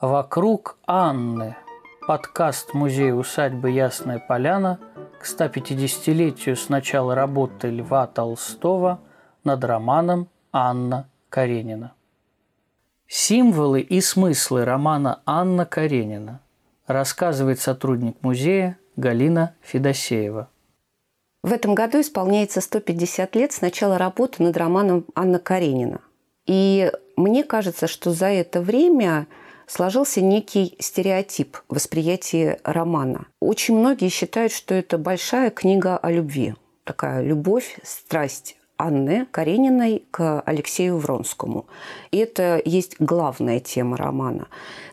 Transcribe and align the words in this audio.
«Вокруг 0.00 0.76
Анны»– 0.86 1.56
подкаст 2.06 2.74
музея 2.74 3.14
усадьбы 3.14 3.70
«Ясная 3.70 4.18
поляна» 4.18 4.78
к 5.18 5.24
150-летию 5.24 6.54
с 6.54 6.68
начала 6.68 7.14
работы 7.14 7.70
Льва 7.70 8.06
Толстого 8.06 9.00
над 9.42 9.64
романом 9.64 10.28
Анна 10.52 11.08
Каренина. 11.30 11.94
Символы 13.08 13.80
и 13.80 14.02
смыслы 14.02 14.66
романа 14.66 15.22
Анна 15.24 15.64
Каренина 15.64 16.42
рассказывает 16.86 17.58
сотрудник 17.58 18.18
музея 18.20 18.78
Галина 18.96 19.54
Федосеева. 19.62 20.50
В 21.42 21.50
этом 21.50 21.74
году 21.74 22.02
исполняется 22.02 22.60
150 22.60 23.34
лет 23.34 23.52
с 23.52 23.62
начала 23.62 23.96
работы 23.96 24.42
над 24.42 24.58
романом 24.58 25.06
Анна 25.14 25.38
Каренина. 25.38 26.02
И 26.44 26.92
мне 27.16 27.44
кажется, 27.44 27.86
что 27.86 28.10
за 28.10 28.26
это 28.26 28.60
время 28.60 29.26
сложился 29.66 30.20
некий 30.20 30.76
стереотип 30.78 31.58
восприятия 31.68 32.60
романа. 32.64 33.26
Очень 33.40 33.78
многие 33.78 34.08
считают, 34.08 34.52
что 34.52 34.74
это 34.74 34.98
большая 34.98 35.50
книга 35.50 35.96
о 35.96 36.10
любви. 36.10 36.54
Такая 36.84 37.22
любовь, 37.22 37.78
страсть 37.82 38.56
Анны 38.78 39.26
Карениной 39.30 40.04
к 40.10 40.40
Алексею 40.42 40.98
Вронскому. 40.98 41.66
И 42.10 42.18
это 42.18 42.60
есть 42.64 42.96
главная 42.98 43.60
тема 43.60 43.96
романа. 43.96 44.48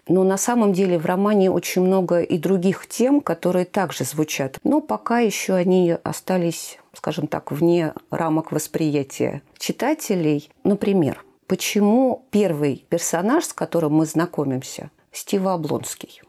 Но 0.08 0.24
на 0.24 0.38
самом 0.38 0.74
деле 0.74 0.98
в 0.98 1.06
романе 1.06 1.52
очень 1.52 1.82
много 1.82 2.22
и 2.22 2.38
других 2.38 2.88
тем, 2.88 3.22
которые 3.22 3.66
также 3.66 4.04
звучат. 4.04 4.58
Но 4.64 4.82
пока 4.82 5.20
еще 5.20 5.54
они 5.54 5.96
остались, 6.04 6.78
скажем 6.94 7.28
так, 7.28 7.52
вне 7.52 7.94
рамок 8.10 8.52
восприятия 8.52 9.42
читателей. 9.58 10.50
Например, 10.64 11.24
почему 11.48 12.26
первый 12.32 12.86
персонаж, 12.90 13.46
с 13.46 13.54
которым 13.54 13.94
мы 13.94 14.06
знакомимся, 14.06 14.92
Стив 15.12 15.46
Облонский. 15.46 16.22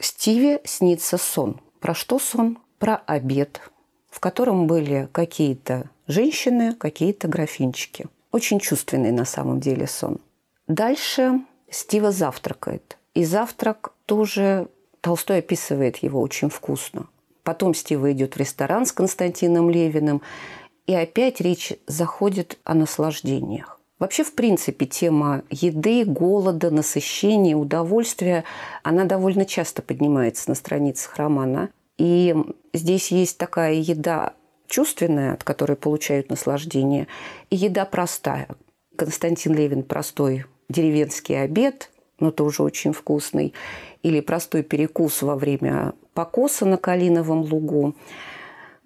Стиве 0.00 0.60
снится 0.64 1.18
сон. 1.18 1.60
Про 1.80 1.94
что 1.94 2.18
сон? 2.18 2.58
Про 2.78 2.96
обед, 3.06 3.60
в 4.08 4.20
котором 4.20 4.66
были 4.66 5.08
какие-то 5.12 5.90
женщины, 6.06 6.74
какие-то 6.74 7.28
графинчики. 7.28 8.06
Очень 8.32 8.60
чувственный 8.60 9.12
на 9.12 9.24
самом 9.24 9.60
деле 9.60 9.86
сон. 9.86 10.18
Дальше 10.68 11.40
Стива 11.70 12.12
завтракает. 12.12 12.96
И 13.14 13.24
завтрак 13.24 13.92
тоже 14.06 14.68
Толстой 15.00 15.38
описывает 15.38 15.98
его 15.98 16.20
очень 16.20 16.48
вкусно. 16.48 17.08
Потом 17.42 17.74
Стива 17.74 18.12
идет 18.12 18.34
в 18.34 18.36
ресторан 18.38 18.86
с 18.86 18.92
Константином 18.92 19.70
Левиным, 19.70 20.22
и 20.86 20.94
опять 20.94 21.40
речь 21.40 21.72
заходит 21.86 22.58
о 22.64 22.74
наслаждениях. 22.74 23.79
Вообще, 24.00 24.24
в 24.24 24.32
принципе, 24.32 24.86
тема 24.86 25.42
еды, 25.50 26.06
голода, 26.06 26.70
насыщения, 26.70 27.54
удовольствия, 27.54 28.44
она 28.82 29.04
довольно 29.04 29.44
часто 29.44 29.82
поднимается 29.82 30.48
на 30.48 30.54
страницах 30.54 31.16
романа. 31.16 31.68
И 31.98 32.34
здесь 32.72 33.10
есть 33.10 33.36
такая 33.36 33.74
еда 33.74 34.32
чувственная, 34.66 35.34
от 35.34 35.44
которой 35.44 35.76
получают 35.76 36.30
наслаждение, 36.30 37.08
и 37.50 37.56
еда 37.56 37.84
простая. 37.84 38.48
Константин 38.96 39.54
Левин 39.54 39.82
простой 39.82 40.46
деревенский 40.70 41.42
обед, 41.42 41.90
но 42.20 42.30
тоже 42.30 42.62
очень 42.62 42.94
вкусный, 42.94 43.52
или 44.02 44.20
простой 44.20 44.62
перекус 44.62 45.20
во 45.20 45.36
время 45.36 45.92
покоса 46.14 46.64
на 46.64 46.78
Калиновом 46.78 47.42
лугу. 47.42 47.94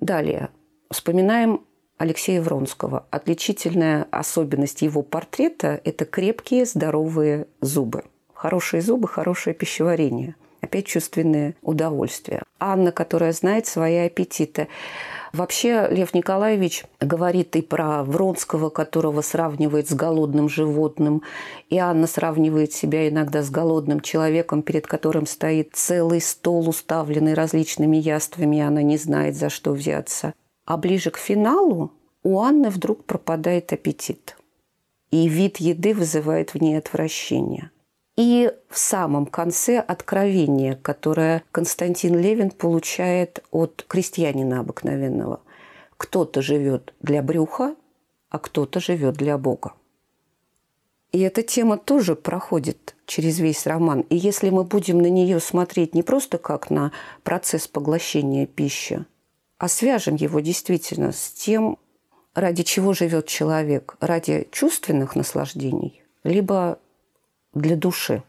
Далее 0.00 0.48
вспоминаем 0.90 1.60
Алексея 1.96 2.42
Вронского. 2.42 3.06
Отличительная 3.10 4.06
особенность 4.10 4.82
его 4.82 5.02
портрета– 5.02 5.80
это 5.84 6.04
крепкие, 6.04 6.66
здоровые 6.66 7.46
зубы. 7.60 8.04
Хорошие 8.32 8.82
зубы, 8.82 9.06
хорошее 9.06 9.54
пищеварение. 9.54 10.34
Опять 10.60 10.86
чувственное 10.86 11.54
удовольствие. 11.62 12.42
Анна, 12.58 12.90
которая 12.90 13.32
знает 13.32 13.66
свои 13.66 13.96
аппетиты. 13.96 14.68
Вообще 15.32 15.86
Лев 15.90 16.14
Николаевич 16.14 16.84
говорит 17.00 17.54
и 17.54 17.62
про 17.62 18.02
Вронского, 18.02 18.70
которого 18.70 19.20
сравнивает 19.20 19.88
с 19.88 19.94
голодным 19.94 20.48
животным, 20.48 21.22
и 21.68 21.78
Анна 21.78 22.06
сравнивает 22.06 22.72
себя 22.72 23.08
иногда 23.08 23.42
с 23.42 23.50
голодным 23.50 24.00
человеком, 24.00 24.62
перед 24.62 24.86
которым 24.86 25.26
стоит 25.26 25.70
целый 25.74 26.20
стол, 26.20 26.68
уставленный 26.68 27.34
различными 27.34 27.98
яствами, 27.98 28.56
и 28.56 28.60
она 28.60 28.82
не 28.82 28.96
знает, 28.96 29.36
за 29.36 29.50
что 29.50 29.72
взяться. 29.72 30.34
А 30.64 30.76
ближе 30.76 31.10
к 31.10 31.18
финалу 31.18 31.92
у 32.22 32.40
Анны 32.40 32.70
вдруг 32.70 33.04
пропадает 33.04 33.72
аппетит. 33.72 34.36
И 35.10 35.28
вид 35.28 35.58
еды 35.58 35.94
вызывает 35.94 36.54
в 36.54 36.60
ней 36.60 36.76
отвращение. 36.76 37.70
И 38.16 38.52
в 38.68 38.78
самом 38.78 39.26
конце 39.26 39.78
откровение, 39.78 40.76
которое 40.76 41.42
Константин 41.50 42.18
Левин 42.18 42.50
получает 42.50 43.44
от 43.50 43.84
крестьянина 43.88 44.60
обыкновенного. 44.60 45.40
Кто-то 45.96 46.40
живет 46.42 46.94
для 47.00 47.22
брюха, 47.22 47.74
а 48.30 48.38
кто-то 48.38 48.80
живет 48.80 49.16
для 49.16 49.36
Бога. 49.36 49.74
И 51.12 51.20
эта 51.20 51.42
тема 51.42 51.76
тоже 51.78 52.16
проходит 52.16 52.96
через 53.06 53.38
весь 53.38 53.66
роман. 53.66 54.00
И 54.00 54.16
если 54.16 54.50
мы 54.50 54.64
будем 54.64 54.98
на 54.98 55.08
нее 55.08 55.38
смотреть 55.38 55.94
не 55.94 56.02
просто 56.02 56.38
как 56.38 56.70
на 56.70 56.90
процесс 57.22 57.68
поглощения 57.68 58.46
пищи, 58.46 59.04
а 59.58 59.68
свяжем 59.68 60.16
его 60.16 60.40
действительно 60.40 61.12
с 61.12 61.30
тем, 61.30 61.78
ради 62.34 62.62
чего 62.62 62.92
живет 62.92 63.26
человек, 63.26 63.96
ради 64.00 64.48
чувственных 64.50 65.16
наслаждений, 65.16 66.02
либо 66.24 66.78
для 67.52 67.76
души. 67.76 68.22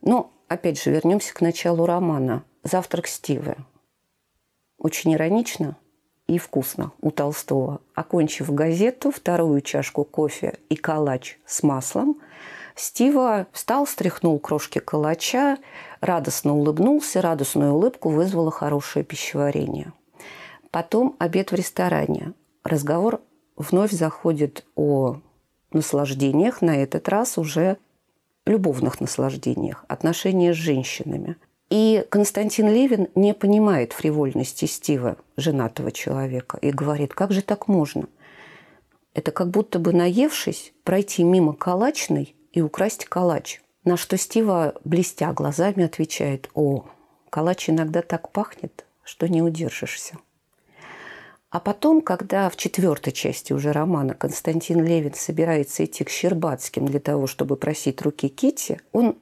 Но, 0.00 0.32
опять 0.48 0.82
же, 0.82 0.90
вернемся 0.90 1.32
к 1.34 1.40
началу 1.40 1.86
романа 1.86 2.44
«Завтрак 2.62 3.06
Стивы». 3.06 3.56
Очень 4.78 5.14
иронично 5.14 5.76
и 6.26 6.38
вкусно 6.38 6.92
у 7.00 7.10
Толстого. 7.10 7.80
Окончив 7.94 8.52
газету, 8.52 9.10
вторую 9.10 9.60
чашку 9.60 10.04
кофе 10.04 10.58
и 10.68 10.76
калач 10.76 11.38
с 11.46 11.62
маслом, 11.62 12.20
Стива 12.76 13.48
встал, 13.52 13.88
стряхнул 13.88 14.38
крошки 14.38 14.78
калача, 14.78 15.58
радостно 16.00 16.54
улыбнулся, 16.54 17.20
радостную 17.20 17.72
улыбку 17.72 18.10
вызвало 18.10 18.52
хорошее 18.52 19.04
пищеварение. 19.04 19.92
Потом 20.70 21.16
обед 21.18 21.50
в 21.50 21.54
ресторане. 21.54 22.34
Разговор 22.62 23.20
вновь 23.56 23.92
заходит 23.92 24.64
о 24.76 25.16
наслаждениях, 25.72 26.62
на 26.62 26.76
этот 26.76 27.08
раз 27.08 27.38
уже 27.38 27.78
любовных 28.46 29.00
наслаждениях, 29.00 29.84
отношения 29.88 30.52
с 30.52 30.56
женщинами. 30.56 31.36
И 31.70 32.04
Константин 32.08 32.68
Левин 32.68 33.08
не 33.14 33.34
понимает 33.34 33.92
фривольности 33.92 34.64
Стива, 34.64 35.18
женатого 35.36 35.92
человека, 35.92 36.58
и 36.62 36.70
говорит, 36.70 37.12
как 37.12 37.32
же 37.32 37.42
так 37.42 37.68
можно? 37.68 38.08
Это 39.12 39.32
как 39.32 39.50
будто 39.50 39.78
бы 39.78 39.92
наевшись, 39.92 40.72
пройти 40.84 41.24
мимо 41.24 41.52
калачной 41.52 42.34
и 42.52 42.62
украсть 42.62 43.04
калач. 43.04 43.60
На 43.84 43.96
что 43.96 44.16
Стива, 44.16 44.74
блестя 44.84 45.32
глазами, 45.32 45.84
отвечает, 45.84 46.48
о, 46.54 46.86
калач 47.28 47.68
иногда 47.68 48.00
так 48.00 48.32
пахнет, 48.32 48.86
что 49.02 49.28
не 49.28 49.42
удержишься. 49.42 50.16
А 51.50 51.60
потом, 51.60 52.02
когда 52.02 52.50
в 52.50 52.56
четвертой 52.56 53.12
части 53.12 53.54
уже 53.54 53.72
романа 53.72 54.14
Константин 54.14 54.84
Левин 54.84 55.14
собирается 55.14 55.84
идти 55.84 56.04
к 56.04 56.10
Щербатским 56.10 56.84
для 56.86 57.00
того, 57.00 57.26
чтобы 57.26 57.56
просить 57.56 58.02
руки 58.02 58.28
Кити, 58.28 58.80
он 58.92 59.16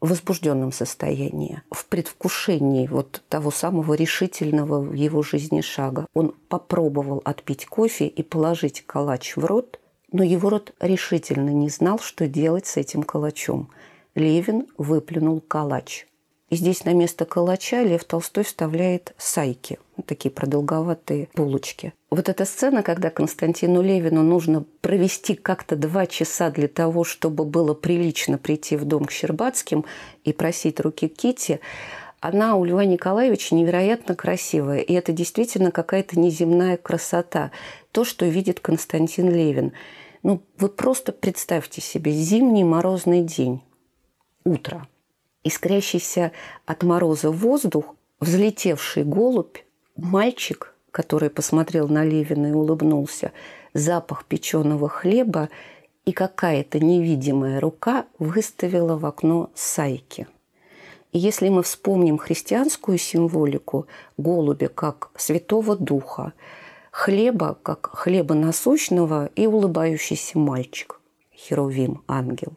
в 0.00 0.10
возбужденном 0.10 0.72
состоянии, 0.72 1.62
в 1.70 1.86
предвкушении 1.86 2.86
вот 2.86 3.22
того 3.28 3.50
самого 3.50 3.94
решительного 3.94 4.80
в 4.80 4.92
его 4.92 5.22
жизни 5.22 5.60
шага. 5.60 6.06
Он 6.14 6.34
попробовал 6.48 7.20
отпить 7.24 7.66
кофе 7.66 8.06
и 8.06 8.22
положить 8.22 8.84
калач 8.86 9.36
в 9.36 9.44
рот, 9.44 9.80
но 10.10 10.24
его 10.24 10.50
рот 10.50 10.74
решительно 10.80 11.50
не 11.50 11.68
знал, 11.68 11.98
что 11.98 12.26
делать 12.26 12.66
с 12.66 12.76
этим 12.76 13.02
калачом. 13.02 13.70
Левин 14.14 14.66
выплюнул 14.78 15.40
калач. 15.40 16.06
И 16.50 16.56
здесь 16.56 16.84
на 16.84 16.94
место 16.94 17.26
калача 17.26 17.82
Лев 17.82 18.04
Толстой 18.04 18.42
вставляет 18.42 19.14
сайки, 19.18 19.78
такие 20.06 20.30
продолговатые 20.30 21.28
булочки. 21.34 21.92
Вот 22.10 22.30
эта 22.30 22.46
сцена, 22.46 22.82
когда 22.82 23.10
Константину 23.10 23.82
Левину 23.82 24.22
нужно 24.22 24.64
провести 24.80 25.34
как-то 25.34 25.76
два 25.76 26.06
часа 26.06 26.50
для 26.50 26.66
того, 26.68 27.04
чтобы 27.04 27.44
было 27.44 27.74
прилично 27.74 28.38
прийти 28.38 28.76
в 28.76 28.86
дом 28.86 29.04
к 29.04 29.10
Щербатским 29.10 29.84
и 30.24 30.32
просить 30.32 30.80
руки 30.80 31.08
Кити, 31.08 31.60
она 32.20 32.56
у 32.56 32.64
Льва 32.64 32.86
Николаевича 32.86 33.54
невероятно 33.54 34.16
красивая. 34.16 34.80
И 34.80 34.92
это 34.94 35.12
действительно 35.12 35.70
какая-то 35.70 36.18
неземная 36.18 36.78
красота. 36.78 37.52
То, 37.92 38.04
что 38.04 38.24
видит 38.24 38.58
Константин 38.58 39.30
Левин. 39.30 39.72
Ну, 40.22 40.42
вы 40.56 40.68
просто 40.70 41.12
представьте 41.12 41.80
себе 41.80 42.10
зимний 42.10 42.64
морозный 42.64 43.22
день, 43.22 43.62
утро– 44.44 44.88
искрящийся 45.44 46.32
от 46.66 46.82
мороза 46.82 47.30
воздух, 47.30 47.94
взлетевший 48.20 49.04
голубь, 49.04 49.58
мальчик, 49.96 50.74
который 50.90 51.30
посмотрел 51.30 51.88
на 51.88 52.04
Левина 52.04 52.48
и 52.48 52.52
улыбнулся, 52.52 53.32
запах 53.74 54.24
печеного 54.24 54.88
хлеба 54.88 55.48
и 56.04 56.12
какая-то 56.12 56.80
невидимая 56.80 57.60
рука 57.60 58.06
выставила 58.18 58.96
в 58.96 59.04
окно 59.04 59.50
сайки. 59.54 60.26
И 61.12 61.18
если 61.18 61.48
мы 61.48 61.62
вспомним 61.62 62.18
христианскую 62.18 62.98
символику 62.98 63.86
голубя 64.16 64.68
как 64.68 65.10
святого 65.16 65.76
духа, 65.76 66.32
хлеба 66.90 67.58
как 67.62 67.90
хлеба 67.92 68.34
насущного 68.34 69.30
и 69.34 69.46
улыбающийся 69.46 70.38
мальчик, 70.38 71.00
херувим, 71.34 72.02
ангел, 72.06 72.52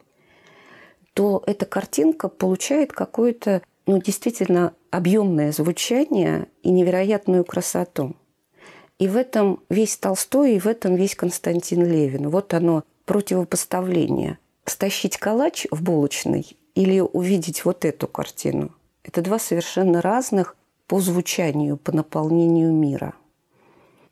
то 1.13 1.43
эта 1.45 1.65
картинка 1.65 2.29
получает 2.29 2.93
какое-то 2.93 3.61
ну, 3.85 4.01
действительно 4.01 4.73
объемное 4.89 5.51
звучание 5.51 6.47
и 6.63 6.69
невероятную 6.69 7.43
красоту. 7.43 8.15
И 8.99 9.07
в 9.07 9.17
этом 9.17 9.63
весь 9.69 9.97
Толстой, 9.97 10.55
и 10.55 10.59
в 10.59 10.67
этом 10.67 10.95
весь 10.95 11.15
Константин 11.15 11.85
Левин. 11.85 12.29
Вот 12.29 12.53
оно 12.53 12.83
противопоставление. 13.05 14.37
Стащить 14.65 15.17
калач 15.17 15.65
в 15.71 15.81
булочной 15.81 16.45
или 16.75 16.99
увидеть 16.99 17.65
вот 17.65 17.83
эту 17.83 18.07
картину. 18.07 18.71
Это 19.03 19.21
два 19.21 19.39
совершенно 19.39 20.01
разных 20.01 20.55
по 20.87 20.99
звучанию, 20.99 21.77
по 21.77 21.91
наполнению 21.91 22.71
мира. 22.71 23.13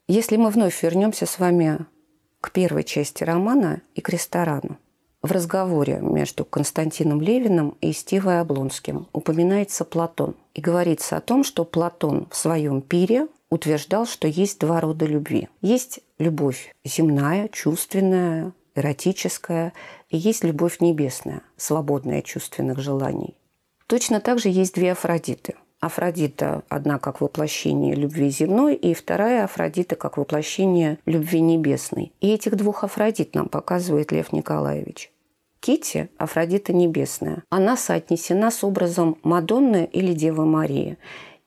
Если 0.08 0.38
мы 0.38 0.50
вновь 0.50 0.82
вернемся 0.82 1.28
с 1.28 1.38
вами 1.38 1.86
к 2.42 2.52
первой 2.52 2.84
части 2.84 3.24
романа 3.24 3.82
и 3.94 4.02
к 4.02 4.10
ресторану. 4.10 4.78
В 5.22 5.32
разговоре 5.32 6.00
между 6.02 6.46
Константином 6.46 7.22
Левиным 7.22 7.76
и 7.82 7.92
Стивой 7.92 8.40
Облонским 8.40 9.08
упоминается 9.12 9.84
Платон. 9.84 10.36
И 10.54 10.62
говорится 10.62 11.18
о 11.18 11.22
том, 11.22 11.44
что 11.44 11.66
Платон 11.66 12.28
в 12.32 12.38
своем 12.38 12.82
пире 12.82 13.28
утверждал, 13.50 14.06
что 14.06 14.28
есть 14.28 14.60
два 14.60 14.80
рода 14.80 15.06
любви. 15.06 15.50
Есть 15.62 16.00
любовь 16.20 16.74
земная, 16.86 17.50
чувственная, 17.50 18.54
эротическая, 18.76 19.74
и 20.10 20.18
есть 20.18 20.46
любовь 20.46 20.80
небесная, 20.80 21.42
свободная 21.58 22.20
от 22.20 22.26
чувственных 22.26 22.80
желаний. 22.80 23.36
Точно 23.88 24.22
так 24.22 24.40
же 24.40 24.48
есть 24.48 24.76
две 24.76 24.94
Афродиты. 24.94 25.56
Афродита 25.80 26.64
одна 26.68 27.00
как 27.00 27.22
воплощение 27.22 27.96
любви 27.96 28.30
земной, 28.30 28.76
и 28.76 28.94
вторая 28.94 29.46
Афродита 29.46 29.96
как 29.96 30.18
воплощение 30.18 31.00
любви 31.06 31.40
небесной. 31.40 32.12
И 32.20 32.34
этих 32.34 32.56
двух 32.58 32.84
Афродит 32.84 33.34
нам 33.34 33.48
показывает 33.48 34.12
Лев 34.12 34.34
Николаевич. 34.34 35.12
Кити– 35.62 36.10
Афродита 36.18 36.74
небесная. 36.74 37.44
Она 37.50 37.78
соотнесена 37.78 38.52
с 38.52 38.64
образом 38.64 39.18
Мадонны 39.24 39.90
или 39.92 40.14
Девы 40.14 40.46
Марии. 40.46 40.98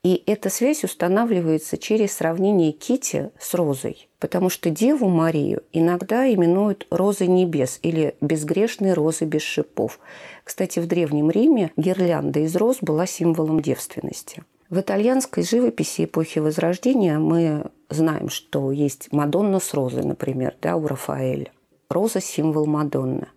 И 0.02 0.22
эта 0.26 0.50
связь 0.50 0.82
устанавливается 0.82 1.78
через 1.78 2.12
сравнение 2.12 2.72
Кити 2.72 3.30
с 3.38 3.54
розой, 3.54 4.08
потому 4.18 4.50
что 4.50 4.68
Деву 4.68 5.08
Марию 5.08 5.62
иногда 5.72 6.28
именуют 6.32 6.88
розой 6.90 7.28
небес 7.28 7.78
или 7.82 8.16
безгрешной 8.20 8.94
розой 8.94 9.28
без 9.28 9.42
шипов. 9.42 10.00
Кстати, 10.44 10.78
в 10.78 10.86
Древнем 10.86 11.30
Риме 11.30 11.72
гирлянда 11.76 12.40
из 12.40 12.56
роз 12.56 12.78
была 12.80 13.06
символом 13.06 13.60
девственности. 13.60 14.42
В 14.70 14.80
итальянской 14.80 15.42
живописи 15.44 16.04
эпохи 16.04 16.38
Возрождения 16.38 17.18
мы 17.18 17.70
знаем, 17.90 18.28
что 18.28 18.72
есть 18.72 19.12
Мадонна 19.12 19.60
с 19.60 19.74
розой, 19.74 20.04
например, 20.04 20.54
да, 20.62 20.76
у 20.76 20.86
Рафаэля. 20.86 21.50
Роза– 21.88 22.20
символ 22.22 22.66
Мадонны– 22.66 23.28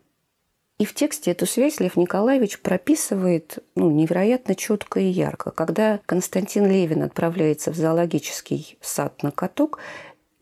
и 0.78 0.84
в 0.84 0.94
тексте 0.94 1.32
эту 1.32 1.46
связь 1.46 1.80
Лев 1.80 1.96
Николаевич 1.96 2.60
прописывает 2.60 3.64
ну, 3.76 3.92
невероятно 3.92 4.56
четко 4.56 5.00
и 5.00 5.06
ярко. 5.06 5.52
Когда 5.52 6.02
Константин 6.06 6.68
Левин 6.68 7.04
отправляется 7.04 7.72
в 7.72 7.76
зоологический 7.76 8.78
сад 8.82 9.24
на 9.24 9.32
каток, 9.32 9.80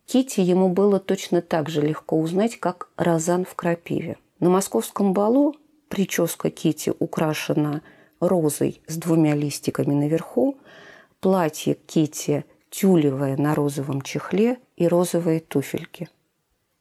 Кити 0.06 0.42
ему 0.42 0.70
было 0.70 1.00
точно 1.00 1.42
так 1.42 1.70
же 1.70 1.82
легко 1.82 2.20
узнать, 2.20 2.60
как 2.60 2.90
розан 2.98 3.46
в 3.46 3.54
крапиве. 3.56 4.18
На 4.40 4.50
московском 4.50 5.14
балу 5.14 5.56
прическа 5.94 6.50
Кити 6.50 6.92
украшена 6.98 7.82
розой 8.20 8.82
с 8.88 8.98
двумя 8.98 9.36
листиками 9.36 9.94
наверху, 9.94 10.58
платье 11.20 11.76
Кити 11.76 12.46
тюлевое 12.72 13.38
на 13.38 13.54
розовом 13.54 14.02
чехле 14.02 14.58
и 14.76 14.88
розовые 14.88 15.40
туфельки– 15.40 16.10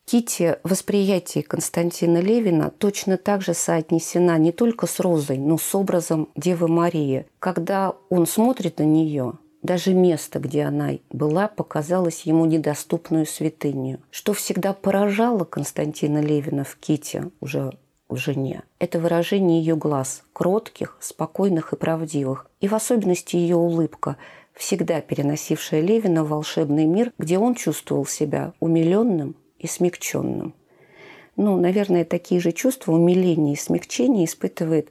Кити 0.05 0.56
восприятие 0.64 1.44
Константина 1.44 2.19
Левина 2.19 2.70
точно 2.70 3.17
так 3.17 3.43
же 3.43 3.55
соотнесена 3.55 4.37
не 4.38 4.50
только 4.50 4.87
с 4.87 4.99
Розой, 5.00 5.38
но 5.38 5.58
с 5.58 5.75
образом 5.75 6.29
Девы 6.35 6.69
Марии. 6.69 7.26
Когда 7.38 7.94
он 8.11 8.26
смотрит 8.26 8.79
на 8.79 8.82
нее, 8.82 9.35
даже 9.62 9.94
место, 9.94 10.41
где 10.41 10.65
она 10.65 10.91
была, 11.11 11.47
показалось 11.47 12.23
ему 12.23 12.47
недоступную 12.47 13.26
святынью, 13.26 14.00
что 14.11 14.32
всегда 14.32 14.73
поражало 14.73 15.44
Константина 15.44 16.19
Левина 16.19 16.65
в 16.65 16.76
Ките 16.76 17.31
уже 17.41 17.73
в 18.12 18.17
жене. 18.17 18.62
Это 18.79 18.99
выражение 18.99 19.61
ее 19.61 19.76
глаз, 19.76 20.23
кротких, 20.32 20.97
спокойных 21.00 21.73
и 21.73 21.76
правдивых, 21.76 22.47
и 22.61 22.69
в 22.69 22.75
особенности 22.75 23.37
ее 23.37 23.56
улыбка, 23.56 24.17
всегда 24.55 25.00
переносившая 25.00 25.81
Левина 25.81 26.25
в 26.25 26.29
волшебный 26.29 26.87
мир, 26.87 27.12
где 27.19 27.38
он 27.38 27.55
чувствовал 27.55 28.06
себя 28.06 28.53
умиленным 28.61 29.37
и 29.59 29.67
смягченным. 29.67 30.55
Ну, 31.37 31.56
наверное, 31.56 32.05
такие 32.05 32.41
же 32.41 32.53
чувства 32.53 32.93
умиления 32.93 33.55
и 33.55 33.56
смягчения 33.56 34.26
испытывает 34.26 34.91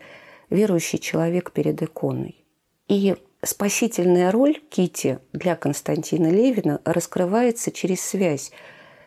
верующий 0.49 0.99
человек 0.99 1.51
перед 1.51 1.81
иконой. 1.81 2.43
И 2.87 3.15
спасительная 3.43 4.31
роль 4.31 4.59
Кити 4.69 5.19
для 5.33 5.55
Константина 5.55 6.27
Левина 6.27 6.81
раскрывается 6.83 7.71
через 7.71 8.01
связь 8.01 8.51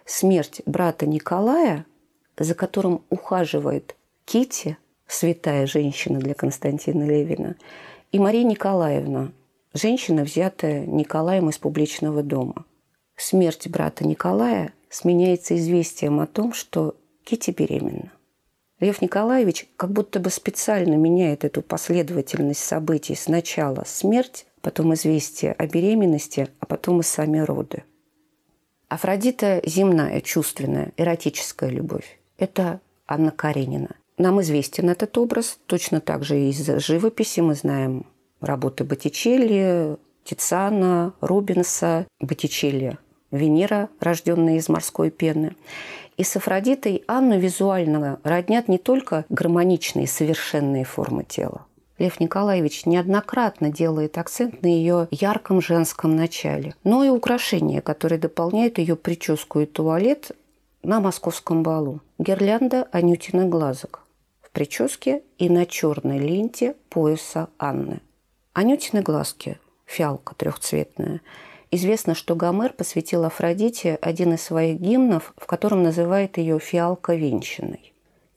смерть 0.05 0.63
брата 0.67 1.07
Николая, 1.07 1.87
за 2.39 2.55
которым 2.55 3.05
ухаживает 3.11 3.97
Кити, 4.25 4.77
святая 5.07 5.67
женщина 5.67 6.19
для 6.19 6.35
Константина 6.35 7.05
Левина, 7.05 7.57
и 8.11 8.19
Мария 8.19 8.45
Николаевна, 8.45 9.33
женщина, 9.73 10.25
взятая 10.25 10.87
Николаем 10.87 11.51
из 11.51 11.59
публичного 11.59 12.23
дома. 12.23 12.65
Смерть 13.17 13.69
брата 13.69 14.07
Николая 14.07 14.73
сменяется 14.89 15.57
известием 15.57 16.21
о 16.21 16.27
том, 16.27 16.53
что 16.53 16.97
Кити 17.25 17.51
беременна. 17.51 18.13
Лев 18.81 19.01
Николаевич 19.01 19.69
как 19.77 19.93
будто 19.93 20.21
бы 20.21 20.31
специально 20.31 20.95
меняет 20.95 21.45
эту 21.45 21.63
последовательность 21.63 22.63
событий. 22.63 23.15
Сначала 23.15 23.85
смерть, 23.87 24.47
потом 24.61 24.95
известие 24.95 25.53
о 25.53 25.67
беременности, 25.67 26.49
а 26.59 26.67
потом 26.67 27.01
и 27.01 27.03
сами 27.03 27.39
роды. 27.39 27.85
Афродита– 28.89 29.63
земная, 29.65 30.21
чувственная, 30.21 30.93
эротическая 30.97 31.71
любовь. 31.71 32.19
Это 32.37 32.81
Анна 33.07 33.31
Каренина. 33.31 33.97
Нам 34.17 34.41
известен 34.43 34.91
этот 34.91 35.19
образ. 35.19 35.59
Точно 35.67 36.01
так 36.01 36.25
же 36.25 36.39
из 36.39 36.65
живописи 36.65 37.41
мы 37.41 37.55
знаем 37.55 38.07
работы 38.41 38.85
Боттичелли, 38.85 39.97
Тициана, 40.23 41.13
Рубенса. 41.21 42.07
Боттичелли 42.21 42.99
Венера, 43.33 43.89
рожденная 43.99 44.57
из 44.57 44.69
морской 44.69 45.11
пены. 45.11 45.57
И 46.17 46.23
с 46.23 46.37
Афродитой 46.37 47.03
Анну 47.09 47.39
визуально 47.41 48.21
роднят 48.23 48.69
не 48.69 48.79
только 48.79 49.25
гармоничные 49.31 50.07
совершенные 50.07 50.85
формы 50.85 51.25
тела. 51.25 51.67
Лев 51.99 52.21
Николаевич 52.21 52.87
неоднократно 52.87 53.71
делает 53.71 54.17
акцент 54.19 54.63
на 54.63 54.67
ее 54.69 55.09
ярком 55.11 55.61
женском 55.61 56.15
начале, 56.15 56.75
но 56.85 57.03
и 57.03 57.09
украшения, 57.09 57.81
которые 57.81 58.21
дополняют 58.21 58.79
ее 58.79 58.95
прическу 58.95 59.61
и 59.61 59.67
туалет 59.67 60.31
на 60.85 61.01
московском 61.01 61.65
балу. 61.65 62.01
Гирлянда 62.19 62.89
Анютиных 62.93 63.49
глазок 63.49 64.04
прическе 64.55 65.23
и 65.37 65.51
на 65.51 65.67
черной 65.67 66.19
ленте 66.19 66.77
пояса 66.89 67.51
Анны. 67.59 68.01
Анютины 68.55 69.03
глазки, 69.03 69.59
фиалка 69.85 70.35
трехцветная– 70.35 71.21
Известно, 71.75 72.15
что 72.15 72.37
Гомер 72.37 72.73
посвятил 72.73 73.25
Афродите 73.25 73.99
один 74.01 74.35
из 74.35 74.43
своих 74.43 74.79
гимнов, 74.79 75.35
в 75.37 75.45
котором 75.47 75.83
называет 75.83 76.39
ее 76.39 76.61
«фиалка 76.61 77.17
венчанной». 77.17 77.93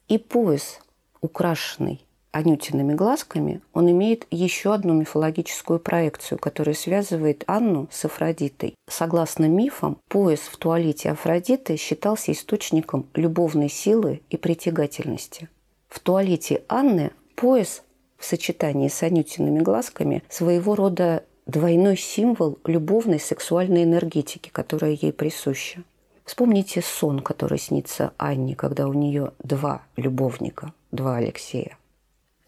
И 0.08 0.18
пояс, 0.18 0.80
украшенный 1.22 2.04
Анютиными 2.32 2.96
глазками, 2.96 3.62
он 3.74 3.92
имеет 3.92 4.26
еще 4.32 4.74
одну 4.74 4.96
мифологическую 4.96 5.80
проекцию, 5.80 6.40
которая 6.40 6.74
связывает 6.74 7.44
Анну 7.46 7.88
с 7.92 8.06
Афродитой. 8.06 8.74
Согласно 8.90 9.46
мифам, 9.46 9.98
пояс 10.10 10.40
в 10.40 10.58
туалете 10.58 11.12
Афродиты 11.12 11.78
считался 11.78 12.32
источником 12.32 13.06
любовной 13.14 13.70
силы 13.70 14.22
и 14.32 14.38
притягательности. 14.38 15.48
В 15.88 16.00
туалете 16.00 16.64
Анны 16.68 17.12
пояс 17.36 17.84
в 18.18 18.26
сочетании 18.26 18.88
с 18.88 19.04
Анютиными 19.04 19.60
глазками 19.60 20.24
своего 20.30 20.76
рода 20.76 21.24
двойной 21.46 21.98
символ 21.98 22.60
любовной 22.66 23.20
сексуальной 23.20 23.84
энергетики, 23.84 24.50
которая 24.50 24.92
ей 24.92 25.14
присуща. 25.14 25.84
Вспомните 26.26 26.82
сон, 26.82 27.22
который 27.22 27.58
снится 27.58 28.12
Анне, 28.18 28.56
когда 28.56 28.88
у 28.88 28.94
нее 28.94 29.32
два 29.40 29.84
любовника, 29.96 30.74
два 30.92 31.18
Алексея. 31.18 31.78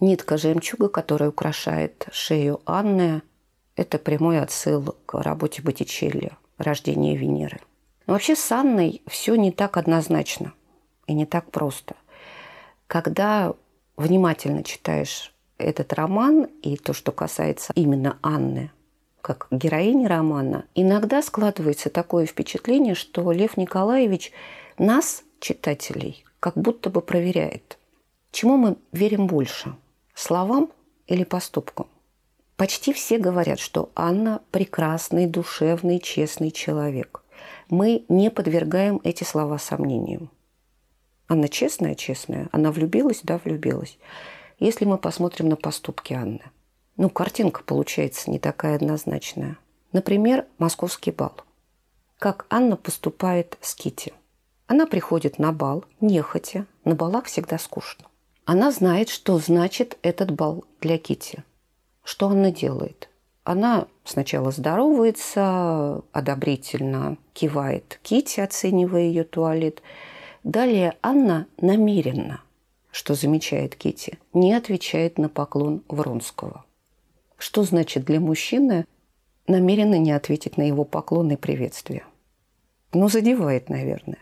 Нитка 0.01 0.37
жемчуга, 0.37 0.89
которая 0.89 1.29
украшает 1.29 2.07
шею 2.11 2.61
Анны, 2.65 3.21
это 3.75 3.97
прямой 3.97 4.41
отсыл 4.41 4.95
к 5.05 5.21
работе 5.21 5.61
Боттичелли 5.61 6.33
«Рождение 6.57 7.15
Венеры». 7.15 7.61
Но 8.05 8.13
вообще 8.13 8.35
с 8.35 8.51
Анной 8.51 9.01
все 9.07 9.35
не 9.35 9.51
так 9.51 9.77
однозначно 9.77 10.53
и 11.07 11.13
не 11.13 11.25
так 11.25 11.51
просто. 11.51 11.95
Когда 12.89 13.53
внимательно 13.97 14.63
читаешь 14.63 15.31
этот 15.59 15.93
роман 15.93 16.45
и 16.63 16.75
то, 16.75 16.91
что 16.93 17.11
касается 17.11 17.71
именно 17.75 18.17
Анны, 18.23 18.71
как 19.21 19.45
героини 19.51 20.07
романа, 20.07 20.65
иногда 20.73 21.21
складывается 21.21 21.91
такое 21.91 22.25
впечатление, 22.25 22.95
что 22.95 23.31
Лев 23.31 23.57
Николаевич 23.57 24.31
нас, 24.79 25.23
читателей, 25.39 26.25
как 26.39 26.57
будто 26.57 26.89
бы 26.89 27.01
проверяет. 27.01 27.77
Чему 28.31 28.57
мы 28.57 28.75
верим 28.91 29.27
больше? 29.27 29.75
Словам 30.15 30.71
или 31.05 31.23
поступкам? 31.23 31.85
Почти 32.57 32.91
все 32.91 33.19
говорят, 33.19 33.59
что 33.59 33.91
Анна 33.93 34.41
прекрасный, 34.49 35.27
душевный, 35.27 35.99
честный 35.99 36.49
человек. 36.49 37.21
Мы 37.69 38.05
не 38.09 38.31
подвергаем 38.31 38.99
эти 39.03 39.23
слова 39.23 39.59
сомнению. 39.59 40.31
Анна 41.29 41.47
честная, 41.47 41.95
честная. 41.95 42.49
Она 42.51 42.71
влюбилась, 42.71 43.21
да, 43.23 43.39
влюбилась. 43.43 43.97
Если 44.59 44.83
мы 44.83 44.97
посмотрим 44.97 45.47
на 45.47 45.55
поступки 45.55 46.13
Анны. 46.13 46.41
Ну, 46.97 47.09
картинка 47.09 47.63
получается 47.63 48.29
не 48.29 48.39
такая 48.39 48.75
однозначная. 48.75 49.57
Например, 49.93 50.45
московский 50.57 51.11
бал. 51.11 51.33
Как 52.17 52.45
Анна 52.49 52.75
поступает 52.75 53.57
с 53.61 53.75
Кити. 53.75 54.11
Она 54.67 54.85
приходит 54.85 55.39
на 55.39 55.53
бал, 55.53 55.85
нехотя. 56.01 56.65
На 56.83 56.95
балах 56.95 57.25
всегда 57.25 57.57
скучно. 57.57 58.05
Она 58.45 58.71
знает, 58.71 59.09
что 59.09 59.37
значит 59.37 59.97
этот 60.01 60.31
бал 60.31 60.65
для 60.81 60.97
Кити. 60.97 61.43
Что 62.03 62.29
она 62.29 62.51
делает? 62.51 63.07
Она 63.43 63.87
сначала 64.03 64.51
здоровается, 64.51 66.01
одобрительно 66.11 67.17
кивает 67.33 67.99
Кити, 68.01 68.39
оценивая 68.39 69.01
ее 69.01 69.23
туалет. 69.23 69.81
Далее 70.43 70.97
Анна 71.01 71.47
намеренно, 71.57 72.41
что 72.91 73.13
замечает 73.13 73.75
Кити, 73.75 74.17
не 74.33 74.53
отвечает 74.53 75.17
на 75.17 75.29
поклон 75.29 75.83
Вронского. 75.89 76.65
Что 77.37 77.63
значит 77.63 78.05
для 78.05 78.19
мужчины 78.19 78.85
намеренно 79.47 79.97
не 79.97 80.11
ответить 80.11 80.57
на 80.57 80.63
его 80.63 80.85
поклон 80.85 81.31
и 81.31 81.35
приветствие? 81.35 82.05
Ну, 82.93 83.09
задевает, 83.09 83.69
наверное. 83.69 84.19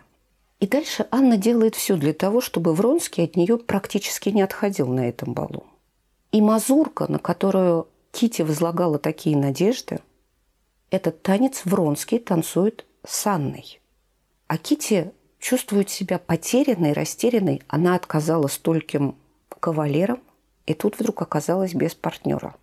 И 0.59 0.67
дальше 0.67 1.07
Анна 1.11 1.37
делает 1.37 1.75
все 1.75 1.95
для 1.95 2.13
того, 2.13 2.41
чтобы 2.41 2.73
Вронский 2.73 3.23
от 3.23 3.35
нее 3.35 3.57
практически 3.57 4.29
не 4.29 4.41
отходил 4.41 4.87
на 4.87 5.07
этом 5.07 5.33
балу. 5.33 5.65
И 6.31 6.41
мазурка, 6.41 7.09
на 7.11 7.19
которую 7.19 7.87
Кити 8.11 8.41
возлагала 8.41 8.97
такие 8.97 9.37
надежды, 9.37 9.99
этот 10.89 11.21
танец 11.21 11.61
Вронский 11.65 12.17
танцует 12.17 12.85
с 13.05 13.27
Анной. 13.27 13.79
А 14.47 14.57
Кити 14.57 15.11
чувствует 15.39 15.89
себя 15.89 16.19
потерянной, 16.19 16.93
растерянной. 16.93 17.61
Она 17.67 17.95
отказала 17.95 18.47
стольким 18.47 19.15
кавалерам, 19.49 20.21
и 20.65 20.73
тут 20.73 20.99
вдруг 20.99 21.21
оказалась 21.21 21.73
без 21.73 21.95
партнера. 21.95 22.55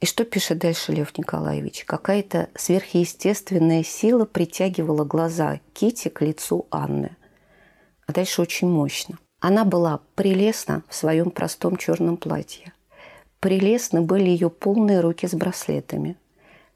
И 0.00 0.06
что 0.06 0.24
пишет 0.24 0.58
дальше 0.58 0.92
Лев 0.92 1.16
Николаевич? 1.16 1.84
Какая-то 1.84 2.50
сверхъестественная 2.54 3.82
сила 3.82 4.26
притягивала 4.26 5.04
глаза 5.04 5.60
Кити 5.72 6.08
к 6.08 6.20
лицу 6.20 6.66
Анны. 6.70 7.16
А 8.06 8.12
дальше 8.12 8.42
очень 8.42 8.68
мощно. 8.68 9.18
Она 9.40 9.64
была 9.64 10.00
прелестна 10.14 10.82
в 10.88 10.94
своем 10.94 11.30
простом 11.30 11.76
черном 11.76 12.16
платье. 12.16 12.72
Прелестны 13.40 14.02
были 14.02 14.28
ее 14.28 14.50
полные 14.50 15.00
руки 15.00 15.26
с 15.26 15.34
браслетами. 15.34 16.16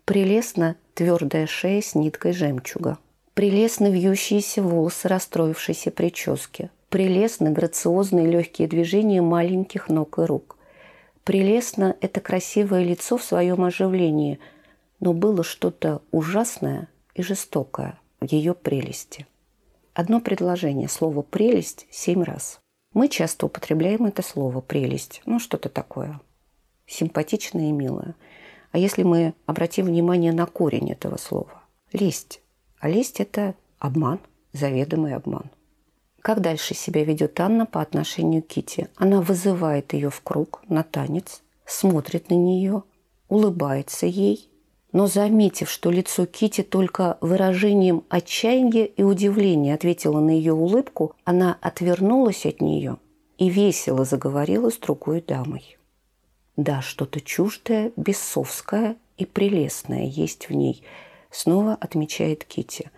Прелестна 0.05 0.77
твердая 0.95 1.47
шея 1.47 1.83
с 1.83 1.95
ниткой 1.95 2.33
жемчуга. 2.33 2.99
Прелестны 3.39 3.93
вьющиеся 3.93 4.65
волосы 4.65 5.07
расстроившейся 5.07 5.93
прически. 5.93 6.73
Прелестны 6.89 7.53
грациозные 7.53 8.27
легкие 8.27 8.67
движения 8.67 9.23
маленьких 9.23 9.89
ног 9.89 10.19
и 10.19 10.23
рук. 10.23 10.57
Прелестно 11.23 11.95
это 12.01 12.19
красивое 12.19 12.83
лицо 12.83 13.17
в 13.17 13.23
своем 13.23 13.63
оживлении, 13.63 14.41
но 14.99 15.13
было 15.13 15.45
что-то 15.45 16.03
ужасное 16.11 16.89
и 17.15 17.23
жестокое 17.23 18.01
в 18.19 18.25
ее 18.25 18.55
прелести. 18.55 19.25
Одно 19.95 20.21
предложение, 20.21 20.89
слово 20.89 21.23
«прелесть» 21.23 21.87
семь 21.93 22.25
раз. 22.25 22.59
Мы 22.93 23.07
часто 23.07 23.47
употребляем 23.47 24.07
это 24.07 24.23
слово 24.23 24.61
«прелесть», 24.61 25.23
ну 25.27 25.39
что-то 25.39 25.69
такое– 25.69 26.21
симпатичное 26.89 27.69
и 27.69 27.73
милое. 27.73 28.17
А 28.73 28.79
если 28.79 29.05
мы 29.05 29.33
обратим 29.47 29.87
внимание 29.87 30.33
на 30.33 30.47
корень 30.47 30.91
этого 30.91 31.19
слова? 31.19 31.63
Лесть. 31.93 32.41
А 32.81 32.89
лесть– 32.89 33.21
это 33.21 33.55
обман, 33.79 34.21
заведомый 34.53 35.15
обман. 35.15 35.51
Как 36.21 36.41
дальше 36.41 36.75
себя 36.75 37.05
ведет 37.05 37.39
Анна 37.41 37.67
по 37.67 37.81
отношению 37.81 38.43
к 38.43 38.49
Кити? 38.49 38.89
Она 38.97 39.21
вызывает 39.21 39.93
ее 39.93 40.11
в 40.11 40.21
круг 40.21 40.63
на 40.69 40.83
танец, 40.83 41.43
смотрит 41.65 42.31
на 42.31 42.35
нее, 42.35 42.83
улыбается 43.29 44.07
ей, 44.07 44.51
но 44.93 45.07
заметив, 45.07 45.71
что 45.71 45.91
лицо 45.91 46.27
Кити 46.27 46.63
только 46.63 47.19
выражением 47.21 48.05
отчаяния 48.09 48.87
и 48.87 49.03
удивления 49.03 49.75
ответила 49.75 50.21
на 50.21 50.31
ее 50.31 50.55
улыбку, 50.55 51.15
она 51.25 51.59
отвернулась 51.61 52.47
от 52.47 52.61
нее 52.61 52.97
и 53.37 53.51
весело 53.51 54.05
заговорила 54.05 54.71
с 54.71 54.79
другой 54.79 55.21
дамой. 55.21 55.79
Да, 56.57 56.83
что-то 56.83 57.21
чуждое, 57.21 57.93
бесовское 57.97 58.97
и 59.17 59.25
прелестное 59.25 60.05
есть 60.05 60.49
в 60.49 60.55
ней, 60.55 60.83
снова 61.31 61.75
отмечает 61.75 62.45
Кити. 62.45 62.91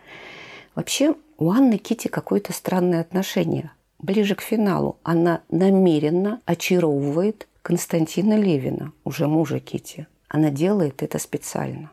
Вообще, 0.75 1.15
у 1.39 1.51
Анны 1.51 1.79
Кити 1.79 2.09
какое-то 2.09 2.53
странное 2.53 3.01
отношение. 3.01 3.73
Ближе 3.99 4.35
к 4.35 4.41
финалу 4.41 4.99
она 5.03 5.43
намеренно 5.51 6.41
очаровывает 6.47 7.49
Константина 7.63 8.39
Левина, 8.39 8.93
уже 9.05 9.27
мужа 9.27 9.61
Кити. 9.61 10.07
Она 10.29 10.51
делает 10.51 11.03
это 11.03 11.19
специально. 11.19 11.91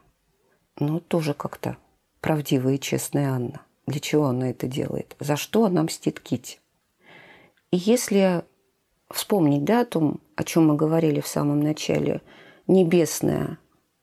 Но 0.79 0.99
тоже 0.99 1.33
как-то 1.33 1.77
правдивая 2.21 2.75
и 2.75 2.79
честная 2.79 3.31
Анна. 3.31 3.61
Для 3.87 3.99
чего 3.99 4.25
она 4.25 4.49
это 4.49 4.67
делает? 4.67 5.15
За 5.19 5.35
что 5.35 5.65
она 5.65 5.83
мстит 5.83 6.19
Кити? 6.19 6.59
И 7.71 7.77
если 7.77 8.43
вспомнить 9.09 9.63
да, 9.63 9.81
о 9.81 9.85
том, 9.85 10.19
о 10.35 10.43
чем 10.43 10.67
мы 10.67 10.75
говорили 10.75 11.19
в 11.19 11.27
самом 11.27 11.61
начале, 11.61 12.21
небесное, 12.67 13.57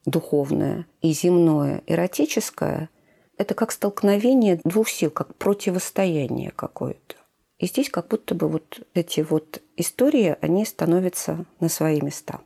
духовное 0.06 0.87
и 1.00 1.12
земное, 1.12 1.82
эротическое, 1.87 2.90
это 3.37 3.54
как 3.54 3.73
столкновение 3.73 4.61
двух 4.64 4.88
сил, 4.88 5.11
как 5.11 5.34
противостояние 5.37 6.52
какое-то. 6.54 7.16
И 7.58 7.66
здесь 7.66 7.90
как 7.90 8.08
будто 8.08 8.34
бы 8.34 8.49
вот 8.49 8.87
эти 8.94 9.20
вот 9.20 9.62
истории, 9.76 10.37
они 10.40 10.64
становятся 10.64 11.46
на 11.61 11.68
свои 11.68 12.00
места. 12.00 12.40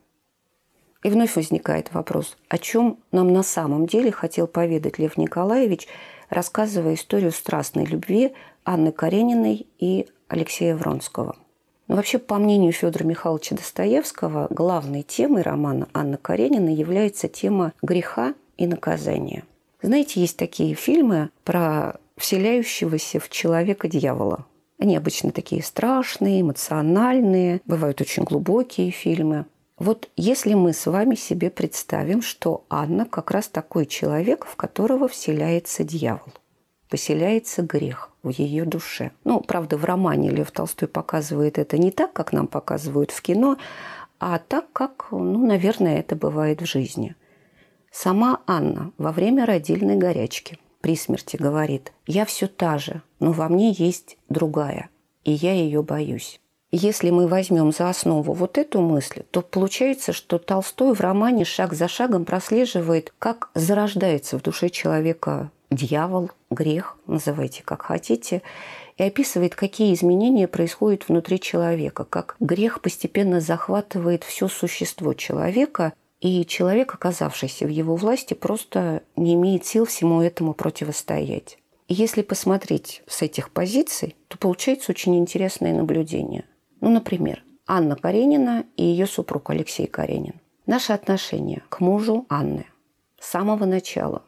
И 1.02 1.10
вновь 1.10 1.36
возникает 1.36 1.92
вопрос, 1.92 2.36
о 2.48 2.58
чем 2.58 2.98
нам 3.12 3.32
на 3.32 3.42
самом 3.42 3.86
деле 3.86 4.10
хотел 4.10 4.46
поведать 4.46 4.98
Лев 4.98 5.16
Николаевич, 5.16 5.86
рассказывая 6.28 6.94
историю 6.94 7.32
страстной 7.32 7.84
любви 7.84 8.32
Анны 8.64 8.92
Карениной 8.92 9.66
и 9.78 10.08
Алексея 10.28 10.74
Вронского– 10.76 11.36
но 11.88 11.96
вообще, 11.96 12.18
по 12.18 12.36
мнению 12.36 12.72
Федора 12.72 13.04
Михайловича 13.04 13.56
Достоевского, 13.56 14.46
главной 14.50 15.02
темой 15.02 15.42
романа 15.42 15.88
Анны 15.94 16.18
Каренина 16.18 16.68
является 16.68 17.28
тема 17.28 17.72
греха 17.80 18.34
и 18.58 18.66
наказания. 18.66 19.44
Знаете, 19.80 20.20
есть 20.20 20.36
такие 20.36 20.74
фильмы 20.74 21.30
про 21.44 21.98
вселяющегося 22.18 23.20
в 23.20 23.30
человека 23.30 23.88
дьявола. 23.88 24.44
Они 24.78 24.96
обычно 24.96 25.32
такие 25.32 25.62
страшные, 25.62 26.42
эмоциональные, 26.42 27.62
бывают 27.64 28.00
очень 28.00 28.24
глубокие 28.24 28.90
фильмы. 28.90 29.46
Вот 29.78 30.10
если 30.16 30.54
мы 30.54 30.72
с 30.72 30.86
вами 30.86 31.14
себе 31.14 31.50
представим, 31.50 32.20
что 32.20 32.64
Анна 32.68 33.06
как 33.06 33.30
раз 33.30 33.48
такой 33.48 33.86
человек, 33.86 34.44
в 34.44 34.56
которого 34.56 35.08
вселяется 35.08 35.84
дьявол– 35.84 36.32
поселяется 36.88 37.62
грех 37.62 38.10
в 38.28 38.30
ее 38.30 38.64
душе. 38.64 39.10
Ну, 39.24 39.40
правда, 39.40 39.76
в 39.76 39.84
романе 39.84 40.30
Лев 40.30 40.50
Толстой 40.50 40.88
показывает 40.88 41.58
это 41.58 41.78
не 41.78 41.90
так, 41.90 42.12
как 42.12 42.32
нам 42.32 42.46
показывают 42.46 43.10
в 43.10 43.20
кино, 43.20 43.56
а 44.20 44.38
так, 44.38 44.72
как, 44.72 45.08
ну, 45.10 45.46
наверное, 45.46 46.00
это 46.00 46.16
бывает 46.16 46.62
в 46.62 46.66
жизни. 46.66 47.16
Сама 47.90 48.40
Анна 48.46 48.92
во 48.98 49.12
время 49.12 49.46
родильной 49.46 49.96
горячки 49.96 50.58
при 50.80 50.96
смерти 50.96 51.36
говорит, 51.36 51.92
«Я 52.06 52.24
все 52.24 52.46
та 52.46 52.78
же, 52.78 53.02
но 53.20 53.32
во 53.32 53.48
мне 53.48 53.72
есть 53.72 54.18
другая, 54.28 54.90
и 55.24 55.32
я 55.32 55.52
ее 55.52 55.82
боюсь». 55.82 56.40
Если 56.70 57.08
мы 57.08 57.28
возьмем 57.28 57.72
за 57.72 57.88
основу 57.88 58.34
вот 58.34 58.58
эту 58.58 58.82
мысль, 58.82 59.22
то 59.30 59.40
получается, 59.40 60.12
что 60.12 60.38
Толстой 60.38 60.94
в 60.94 61.00
романе 61.00 61.46
шаг 61.46 61.72
за 61.72 61.88
шагом 61.88 62.26
прослеживает, 62.26 63.14
как 63.18 63.48
зарождается 63.54 64.38
в 64.38 64.42
душе 64.42 64.68
человека 64.68 65.50
дьявол, 65.70 66.30
грех, 66.50 66.96
называйте 67.06 67.62
как 67.62 67.82
хотите, 67.82 68.42
и 68.96 69.02
описывает, 69.02 69.54
какие 69.54 69.94
изменения 69.94 70.48
происходят 70.48 71.08
внутри 71.08 71.40
человека, 71.40 72.04
как 72.04 72.36
грех 72.40 72.80
постепенно 72.80 73.40
захватывает 73.40 74.24
все 74.24 74.48
существо 74.48 75.14
человека, 75.14 75.92
и 76.20 76.44
человек, 76.44 76.94
оказавшийся 76.94 77.66
в 77.66 77.68
его 77.68 77.94
власти, 77.94 78.34
просто 78.34 79.02
не 79.14 79.34
имеет 79.34 79.64
сил 79.64 79.84
всему 79.84 80.20
этому 80.20 80.52
противостоять. 80.52 81.58
И 81.86 81.94
если 81.94 82.22
посмотреть 82.22 83.02
с 83.06 83.22
этих 83.22 83.50
позиций, 83.50 84.16
то 84.26 84.36
получается 84.36 84.90
очень 84.90 85.16
интересное 85.16 85.72
наблюдение. 85.72 86.44
Ну, 86.80 86.90
например, 86.90 87.44
Анна 87.66 87.96
Каренина 87.96 88.64
и 88.76 88.84
ее 88.84 89.06
супруг 89.06 89.50
Алексей 89.50 89.86
Каренин. 89.86 90.34
Наши 90.66 90.92
отношения 90.92 91.62
к 91.68 91.80
мужу 91.80 92.26
Анны 92.28 92.66
с 93.20 93.28
самого 93.30 93.64
начала. 93.64 94.22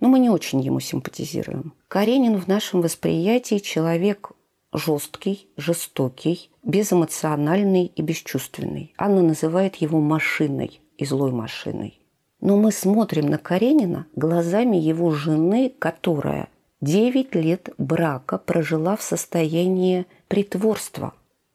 Но 0.00 0.08
мы 0.08 0.18
не 0.18 0.30
очень 0.30 0.60
ему 0.60 0.80
симпатизируем. 0.80 1.72
Каренин 1.88 2.36
в 2.38 2.46
нашем 2.46 2.80
восприятии 2.80 3.58
человек 3.58 4.32
жесткий, 4.72 5.48
жестокий, 5.56 6.50
безэмоциональный 6.62 7.86
и 7.86 8.02
бесчувственный. 8.02 8.94
Анна 8.98 9.22
называет 9.22 9.76
его 9.76 10.00
машиной 10.00 10.80
и 10.96 11.04
злой 11.04 11.32
машиной. 11.32 11.98
Но 12.40 12.56
мы 12.56 12.70
смотрим 12.70 13.26
на 13.26 13.38
Каренина 13.38 14.06
глазами 14.14 14.76
его 14.76 15.10
жены, 15.10 15.72
которая 15.78 16.48
9 16.80 17.34
лет 17.34 17.70
брака 17.78 18.38
прожила 18.38 18.96
в 18.96 19.02
состоянии 19.02 20.06
притворства. 20.28 21.14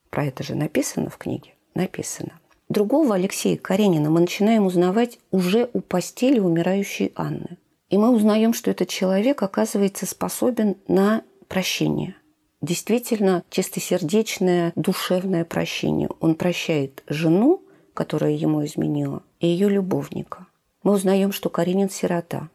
Про 0.09 0.25
это 0.25 0.43
же 0.43 0.55
написано 0.55 1.09
в 1.09 1.17
книге? 1.17 1.53
Написано. 1.75 2.33
Другого 2.67 3.15
Алексея 3.15 3.57
Каренина 3.57 4.09
мы 4.09 4.21
начинаем 4.21 4.65
узнавать 4.65 5.19
уже 5.31 5.69
у 5.73 5.79
постели 5.79 6.39
умирающей 6.39 7.11
Анны. 7.15 7.57
И 7.93 7.97
мы 7.99 8.09
узнаем, 8.09 8.55
что 8.55 8.71
этот 8.71 8.89
человек 8.89 9.43
оказывается 9.43 10.07
способен 10.07 10.77
на 10.87 11.21
прощение. 11.47 12.15
Действительно 12.59 13.43
чистосердечное, 13.51 14.73
душевное 14.75 15.45
прощение. 15.45 16.09
Он 16.19 16.33
прощает 16.33 17.03
жену, 17.07 17.61
которая 17.93 18.31
ему 18.31 18.65
изменила, 18.65 19.21
и 19.39 19.45
ее 19.45 19.69
любовника. 19.69 20.47
Мы 20.81 20.93
узнаем, 20.93 21.31
что 21.31 21.51
Каренин 21.51 21.91
сирота, 21.91 22.49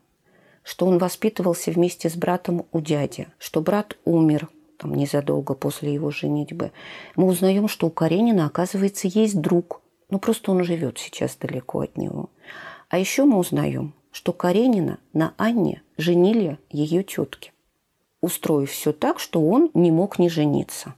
что 0.64 0.86
он 0.86 0.98
воспитывался 0.98 1.70
вместе 1.70 2.10
с 2.10 2.16
братом 2.16 2.66
у 2.72 2.80
дяди, 2.80 3.28
что 3.38 3.60
брат 3.60 3.96
умер 4.04 4.48
там, 4.76 4.92
незадолго 4.92 5.54
после 5.54 5.94
его 5.94 6.10
женитьбы. 6.10 6.72
Мы 7.14 7.28
узнаем, 7.28 7.68
что 7.68 7.86
у 7.86 7.90
Каренина, 7.90 8.46
оказывается, 8.46 9.06
есть 9.06 9.40
друг. 9.40 9.82
Ну, 10.10 10.18
просто 10.18 10.50
он 10.50 10.64
живет 10.64 10.98
сейчас 10.98 11.36
далеко 11.36 11.82
от 11.82 11.96
него. 11.96 12.28
А 12.88 12.98
еще 12.98 13.24
мы 13.24 13.38
узнаем, 13.38 13.94
что 14.12 14.32
Каренина 14.32 14.98
на 15.12 15.34
Анне 15.36 15.82
женили 15.96 16.58
ее 16.70 17.02
тетки, 17.02 17.52
устроив 18.20 18.70
все 18.70 18.92
так, 18.92 19.20
что 19.20 19.40
он 19.40 19.70
не 19.74 19.90
мог 19.90 20.18
не 20.18 20.28
жениться. 20.28 20.94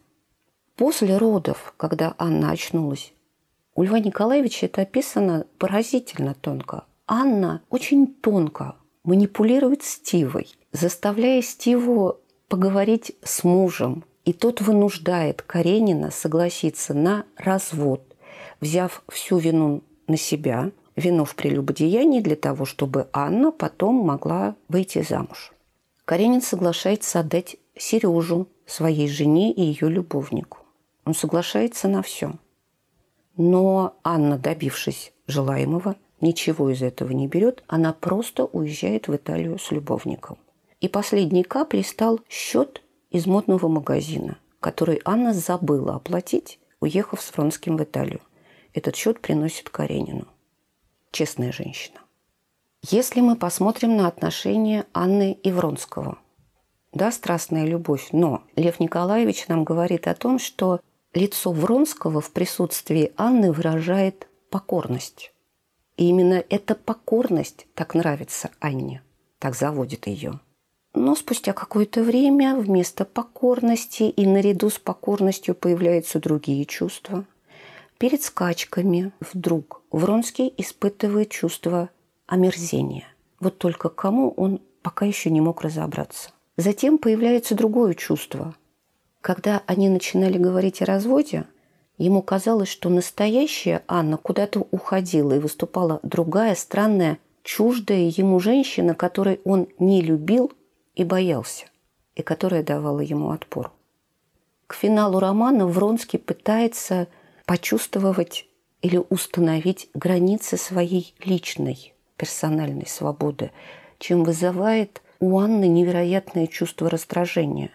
После 0.77 1.17
родов, 1.19 1.75
когда 1.77 2.15
Анна 2.19 2.51
очнулась, 2.51 3.13
у 3.75 3.83
Льва 3.83 3.99
Николаевича 3.99 4.67
это 4.67 4.83
описано 4.83 5.47
поразительно 5.59 6.35
тонко. 6.35 6.85
Анна 7.07 7.63
очень 7.71 8.07
тонко 8.07 8.77
манипулирует 9.05 9.83
Стивой, 9.83 10.49
заставляя 10.73 11.43
Стиву 11.43 12.19
поговорить 12.49 13.17
с 13.23 13.45
мужем. 13.45 14.05
И 14.25 14.33
тот 14.33 14.61
вынуждает 14.61 15.41
Каренина 15.43 16.11
согласиться 16.11 16.93
на 16.93 17.25
развод, 17.37 18.03
взяв 18.61 19.03
всю 19.09 19.39
вину 19.39 19.83
на 20.07 20.17
себя, 20.17 20.71
вину 20.97 21.25
в 21.25 21.35
прелюбодеянии 21.35 22.21
для 22.21 22.37
того, 22.37 22.65
чтобы 22.65 23.09
Анна 23.13 23.53
потом 23.53 23.95
могла 23.95 24.57
выйти 24.69 25.03
замуж. 25.03 25.53
Каренин 26.05 26.43
соглашается 26.43 27.21
отдать 27.21 27.57
Сережу 27.77 28.49
своей 28.67 29.09
жене 29.09 29.53
и 29.53 29.63
ее 29.63 29.89
любовнику. 29.89 30.59
Он 31.05 31.15
соглашается 31.15 31.89
на 31.89 32.03
все. 32.03 32.33
Но 33.37 33.95
Анна, 34.03 34.39
добившись 34.39 35.13
желаемого, 35.27 35.97
ничего 36.21 36.71
из 36.71 36.83
этого 36.83 37.13
не 37.13 37.27
берет, 37.27 37.63
она 37.69 37.93
просто 37.93 38.45
уезжает 38.45 39.09
в 39.09 39.17
Италию 39.17 39.59
с 39.59 39.71
любовником. 39.71 40.39
И 40.81 40.89
последней 40.89 41.43
каплей 41.43 41.85
стал 41.85 42.21
счет 42.29 42.83
из 43.11 43.27
модного 43.27 43.69
магазина, 43.69 44.39
который 44.61 45.01
Анна 45.05 45.33
забыла 45.33 45.97
оплатить, 45.97 46.59
уехав 46.81 47.21
с 47.21 47.33
Вронским 47.33 47.77
в 47.77 47.83
Италию. 47.83 48.21
Этот 48.73 48.97
счет 48.97 49.21
приносит 49.21 49.71
Каренину. 49.71 50.27
Честная 51.13 51.53
женщина. 51.53 52.01
Если 52.83 53.21
мы 53.21 53.37
посмотрим 53.37 53.97
на 53.97 54.07
отношения 54.07 54.87
Анны 54.95 55.33
и 55.43 55.51
Вронского, 55.51 56.19
да, 56.93 57.13
страстная 57.13 57.67
любовь, 57.67 58.09
но 58.13 58.43
Лев 58.57 58.81
Николаевич 58.81 59.49
нам 59.49 59.65
говорит 59.65 60.07
о 60.07 60.15
том, 60.15 60.39
что 60.39 60.81
лицо 61.13 61.53
Вронского 61.53 62.21
в 62.21 62.31
присутствии 62.31 63.13
Анны 63.17 63.53
выражает 63.53 64.29
покорность. 64.51 65.33
И 65.97 66.09
именно 66.09 66.43
эта 66.49 66.75
покорность 66.75 67.67
так 67.75 67.95
нравится 67.95 68.51
Анне, 68.61 69.03
так 69.39 69.55
заводит 69.55 70.07
ее. 70.07 70.41
Но 70.95 71.15
спустя 71.15 71.53
какое-то 71.53 72.03
время 72.03 72.57
вместо 72.57 73.05
покорности 73.05 74.05
и 74.05 74.27
наряду 74.27 74.71
с 74.71 74.79
покорностью 74.79 75.55
появляются 75.55 76.19
другие 76.19 76.65
чувства. 76.65 77.25
Перед 78.01 78.23
скачками 78.23 79.13
вдруг 79.21 79.83
Вронский 79.93 80.53
испытывает 80.57 81.31
чувство 81.31 81.91
омерзения. 82.27 83.07
Вот 83.39 83.59
только 83.59 83.89
кому 83.89 84.33
он 84.37 84.61
пока 84.83 85.07
еще 85.07 85.31
не 85.31 85.41
мог 85.41 85.63
разобраться. 85.63 86.31
Затем 86.57 86.99
появляется 86.99 87.55
другое 87.55 87.95
чувство. 87.95 88.57
Когда 89.21 89.63
они 89.67 89.89
начинали 89.89 90.39
говорить 90.39 90.83
о 90.83 90.87
разводе– 90.87 91.47
Ему 92.01 92.23
казалось, 92.23 92.71
что 92.71 92.89
настоящая 92.89 93.83
Анна 93.87 94.17
куда-то 94.17 94.67
уходила 94.71 95.35
и 95.35 95.39
выступала 95.39 96.01
другая, 96.03 96.55
странная, 96.55 97.19
чуждая 97.43 98.11
ему 98.17 98.41
женщина, 98.41 98.95
которой 98.95 99.43
он 99.45 99.69
не 99.79 100.01
любил 100.01 100.51
и 100.95 101.05
боялся, 101.05 101.67
и 102.15 102.23
которая 102.23 102.63
давала 102.63 103.01
ему 103.01 103.33
отпор. 103.33 103.71
К 104.67 104.73
финалу 104.73 105.19
романа 105.19 105.67
Вронский 105.67 106.19
пытается 106.19 107.07
почувствовать 107.51 108.47
или 108.81 109.03
установить 109.09 109.91
границы 109.93 110.57
своей 110.57 111.17
личной 111.25 111.95
персональной 112.17 112.87
свободы, 112.87 113.51
чем 113.99 114.23
вызывает 114.23 115.03
у 115.19 115.37
Анны 115.37 115.67
невероятное 115.67 116.47
чувство 116.47 116.89
раздражения. 116.89 117.73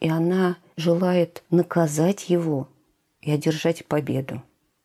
И 0.00 0.08
она 0.08 0.56
желает 0.78 1.42
наказать 1.50 2.30
его– 2.30 2.68
и 3.20 3.30
одержать 3.30 3.84
победу 3.84 4.42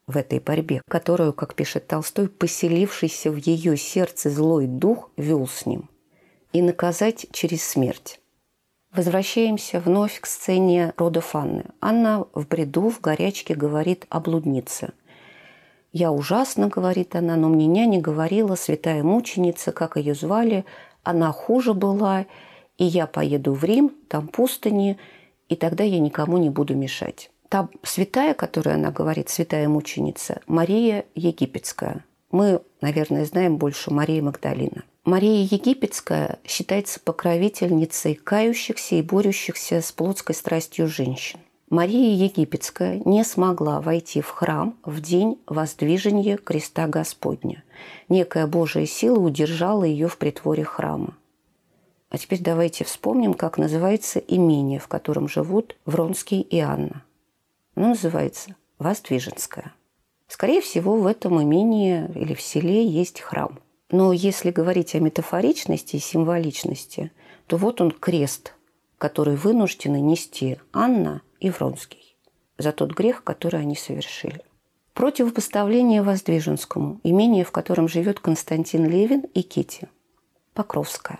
в 0.07 0.17
этой 0.17 0.39
борьбе, 0.39 0.81
которую, 0.89 1.31
как 1.31 1.55
пишет 1.55 1.87
Толстой, 1.87 2.27
поселившийся 2.27 3.31
в 3.31 3.37
ее 3.37 3.77
сердце 3.77 4.29
злой 4.29 4.67
дух 4.67 5.09
вел 5.15 5.47
с 5.47 5.65
ним, 5.65 5.89
и 6.51 6.61
наказать 6.61 7.27
через 7.31 7.63
смерть. 7.63 8.19
Возвращаемся 8.93 9.79
вновь 9.79 10.19
к 10.19 10.27
сцене 10.27 10.93
родов 10.97 11.35
Анны. 11.35 11.65
Анна 11.81 12.27
в 12.33 12.47
бреду, 12.47 12.89
в 12.89 13.01
горячке 13.01 13.55
говорит 13.55 14.05
о 14.09 14.19
блуднице. 14.19 14.91
«Я 15.91 16.11
ужасно»,— 16.11 16.67
говорит 16.69 17.15
она,— 17.15 17.35
«но 17.37 17.49
мне 17.49 17.65
няня 17.65 17.99
говорила, 17.99 18.53
святая 18.53 19.01
мученица, 19.01 19.71
как 19.71 19.97
ее 19.97 20.13
звали, 20.13 20.63
она 21.01 21.31
хуже 21.31 21.73
была, 21.73 22.27
и 22.77 22.85
я 22.85 23.07
поеду 23.07 23.53
в 23.53 23.63
Рим, 23.63 23.91
там 24.09 24.27
пустыни, 24.27 24.99
и 25.49 25.55
тогда 25.55 25.83
я 25.83 25.99
никому 25.99 26.37
не 26.37 26.51
буду 26.51 26.75
мешать». 26.75 27.31
Та 27.49 27.69
святая, 27.81 28.35
которую 28.35 28.75
она 28.75 28.91
говорит, 28.91 29.29
святая 29.29 29.67
мученица, 29.67 30.41
Мария 30.45 31.05
Египетская. 31.15 32.05
Мы, 32.31 32.61
наверное, 32.81 33.25
знаем 33.25 33.57
больше 33.57 33.91
Марии 33.91 34.21
Магдалина. 34.21 34.83
Мария 35.05 35.43
Египетская 35.43 36.39
считается 36.45 36.99
покровительницей 36.99 38.15
кающихся 38.15 38.95
и 38.95 39.01
борющихся 39.01 39.81
с 39.81 39.91
плотской 39.91 40.33
страстью 40.33 40.87
женщин. 40.87 41.39
Мария 41.69 42.15
Египетская 42.15 43.01
не 43.03 43.23
смогла 43.23 43.81
войти 43.81 44.21
в 44.21 44.29
храм 44.29 44.75
в 44.83 45.01
день 45.01 45.39
воздвижения 45.47 46.37
креста 46.37 46.87
Господня. 46.87 47.63
Некая 48.09 48.47
Божья 48.47 48.85
сила 48.85 49.19
удержала 49.19 49.83
ее 49.83 50.07
в 50.07 50.17
притворе 50.17 50.63
храма. 50.63 51.17
А 52.09 52.17
теперь 52.17 52.41
давайте 52.41 52.83
вспомним, 52.83 53.33
как 53.33 53.57
называется 53.57 54.19
имение, 54.19 54.79
в 54.79 54.87
котором 54.87 55.27
живут 55.27 55.75
Вронский 55.85 56.41
и 56.41 56.59
Анна– 56.59 57.03
оно 57.75 57.89
называется 57.89 58.55
Воздвиженская. 58.77 59.73
Скорее 60.27 60.61
всего, 60.61 60.95
в 60.97 61.07
этом 61.07 61.41
имении 61.41 62.07
или 62.15 62.33
в 62.33 62.41
селе 62.41 62.85
есть 62.85 63.19
храм. 63.19 63.59
Но 63.93 64.11
если 64.11 64.49
говорить 64.49 64.95
о 64.95 64.99
метафоричности 64.99 65.97
и 65.97 65.99
символичности, 65.99 67.11
то 67.45 67.57
вот 67.57 67.79
он 67.79 67.91
крест, 67.91 68.55
который 68.97 69.35
вынуждены 69.35 70.01
нести 70.01 70.57
Анна 70.73 71.21
и 71.39 71.51
Вронский 71.51 72.17
за 72.57 72.71
тот 72.71 72.93
грех, 72.93 73.23
который 73.23 73.59
они 73.59 73.75
совершили. 73.75 74.41
Противопоставление 74.95 76.01
Воздвиженскому, 76.01 77.01
имение, 77.03 77.45
в 77.45 77.51
котором 77.51 77.87
живет 77.87 78.19
Константин 78.19 78.89
Левин 78.89 79.25
и 79.35 79.43
Кити. 79.43 79.87
Покровская. 80.55 81.19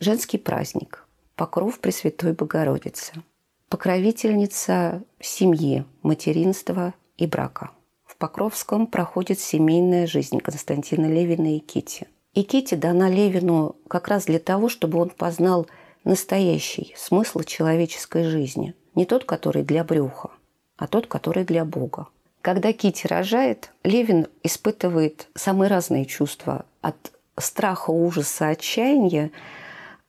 Женский 0.00 0.38
праздник. 0.38 1.06
Покров 1.34 1.78
Пресвятой 1.80 2.32
Богородицы– 2.32 3.12
покровительница 3.68 5.04
семьи, 5.20 5.84
материнства 6.02 6.94
и 7.18 7.26
брака. 7.26 7.72
В 8.16 8.18
Покровском 8.18 8.86
проходит 8.86 9.38
семейная 9.38 10.06
жизнь 10.06 10.38
Константина 10.38 11.04
Левина 11.04 11.54
и 11.54 11.58
Кити. 11.58 12.06
И 12.32 12.44
Кити 12.44 12.74
дана 12.74 13.10
Левину 13.10 13.76
как 13.88 14.08
раз 14.08 14.24
для 14.24 14.38
того, 14.38 14.70
чтобы 14.70 14.98
он 14.98 15.10
познал 15.10 15.66
настоящий 16.02 16.94
смысл 16.96 17.40
человеческой 17.42 18.24
жизни. 18.24 18.74
Не 18.94 19.04
тот, 19.04 19.24
который 19.24 19.64
для 19.64 19.84
брюха, 19.84 20.30
а 20.78 20.86
тот, 20.86 21.08
который 21.08 21.44
для 21.44 21.66
Бога. 21.66 22.06
Когда 22.40 22.72
Кити 22.72 23.06
рожает, 23.06 23.70
Левин 23.84 24.28
испытывает 24.42 25.28
самые 25.34 25.68
разные 25.68 26.06
чувства. 26.06 26.64
От 26.80 27.12
страха, 27.38 27.90
ужаса, 27.90 28.48
отчаяния 28.48 29.30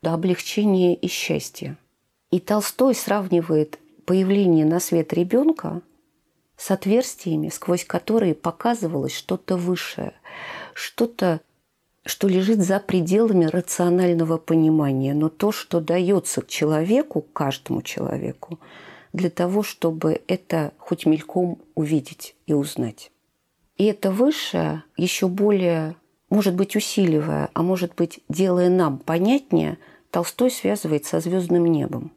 до 0.01 0.13
облегчения 0.13 0.95
и 0.95 1.09
счастья. 1.09 1.75
И 2.31 2.39
Толстой 2.39 2.95
сравнивает 2.95 3.79
появление 4.05 4.65
на 4.65 4.79
свет 4.79 5.11
ребенка 5.11 5.81
с 6.57 6.71
отверстиями, 6.71 7.49
сквозь 7.49 7.85
которые 7.85 8.33
показывалось 8.35 9.15
что-то 9.15 9.55
высшее, 9.55 10.13
что-то, 10.73 11.41
что 12.05 12.27
лежит 12.27 12.59
за 12.59 12.79
пределами 12.79 13.45
рационального 13.45 14.37
понимания, 14.37 15.13
но 15.13 15.29
то, 15.29 15.51
что 15.51 15.79
дается 15.79 16.43
человеку, 16.47 17.21
каждому 17.21 17.81
человеку, 17.83 18.59
для 19.13 19.29
того, 19.29 19.63
чтобы 19.63 20.21
это 20.27 20.73
хоть 20.77 21.05
мельком 21.05 21.59
увидеть 21.75 22.35
и 22.47 22.53
узнать. 22.53 23.11
И 23.77 23.85
это 23.85 24.11
высшее, 24.11 24.83
еще 24.97 25.27
более, 25.27 25.95
может 26.29 26.55
быть, 26.55 26.75
усиливая, 26.75 27.49
а 27.53 27.61
может 27.61 27.93
быть, 27.95 28.19
делая 28.27 28.69
нам 28.69 28.97
понятнее, 28.97 29.77
Толстой 30.09 30.49
связывает 30.49 31.05
со 31.05 31.19
звездным 31.19 31.65
небом. 31.65 32.11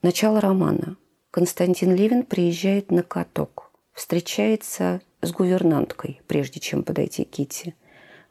Начало 0.00 0.40
романа. 0.40 0.96
Константин 1.32 1.94
Левин 1.94 2.24
приезжает 2.24 2.90
на 2.90 3.02
каток, 3.02 3.70
встречается 3.94 5.00
с 5.22 5.32
гувернанткой, 5.32 6.20
прежде 6.26 6.60
чем 6.60 6.82
подойти 6.82 7.24
к 7.24 7.30
Кити. 7.30 7.74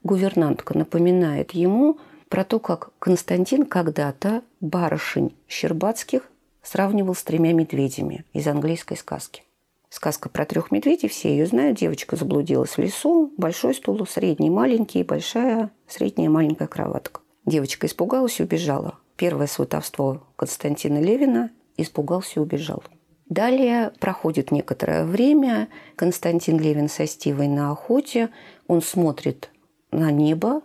Гувернантка 0.03 0.77
напоминает 0.77 1.55
ему 1.55 1.97
про 2.29 2.43
то, 2.43 2.59
как 2.59 2.91
Константин 2.99 3.65
когда-то 3.65 4.43
барышень 4.59 5.35
Щербатских 5.47 6.29
сравнивал 6.61 7.15
с 7.15 7.23
тремя 7.23 7.53
медведями 7.53 8.23
из 8.33 8.45
английской 8.45 8.97
сказки. 8.97 9.45
Сказка 9.89 10.29
про 10.29 10.45
трех 10.45 10.69
медведей, 10.69 11.09
все 11.09 11.29
ее 11.31 11.47
знают. 11.47 11.79
Девочка 11.79 12.15
заблудилась 12.15 12.77
в 12.77 12.77
лесу, 12.77 13.33
большой 13.35 13.73
стул, 13.73 14.05
средний, 14.05 14.51
маленький, 14.51 15.01
большая, 15.01 15.71
средняя, 15.87 16.29
маленькая 16.29 16.67
кроватка. 16.67 17.21
Девочка 17.47 17.87
испугалась 17.87 18.39
и 18.39 18.43
убежала. 18.43 18.99
Первое 19.15 19.47
сватовство 19.47 20.21
Константина 20.35 21.01
Левина 21.01 21.49
испугался 21.81 22.39
и 22.39 22.39
убежал. 22.39 22.83
Далее 23.29 23.93
проходит 23.99 24.51
некоторое 24.51 25.05
время. 25.05 25.69
Константин 25.95 26.59
Левин 26.59 26.89
со 26.89 27.07
Стивой 27.07 27.47
на 27.47 27.71
охоте. 27.71 28.29
Он 28.67 28.81
смотрит 28.81 29.49
на 29.91 30.11
небо, 30.11 30.61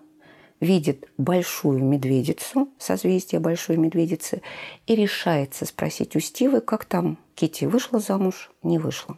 видит 0.60 1.08
большую 1.16 1.84
медведицу, 1.84 2.68
созвездие 2.78 3.40
большой 3.40 3.76
медведицы, 3.76 4.42
и 4.86 4.96
решается 4.96 5.64
спросить 5.64 6.16
у 6.16 6.20
Стивы, 6.20 6.60
как 6.60 6.84
там 6.84 7.18
Кити 7.34 7.66
вышла 7.66 8.00
замуж, 8.00 8.50
не 8.62 8.78
вышла. 8.78 9.16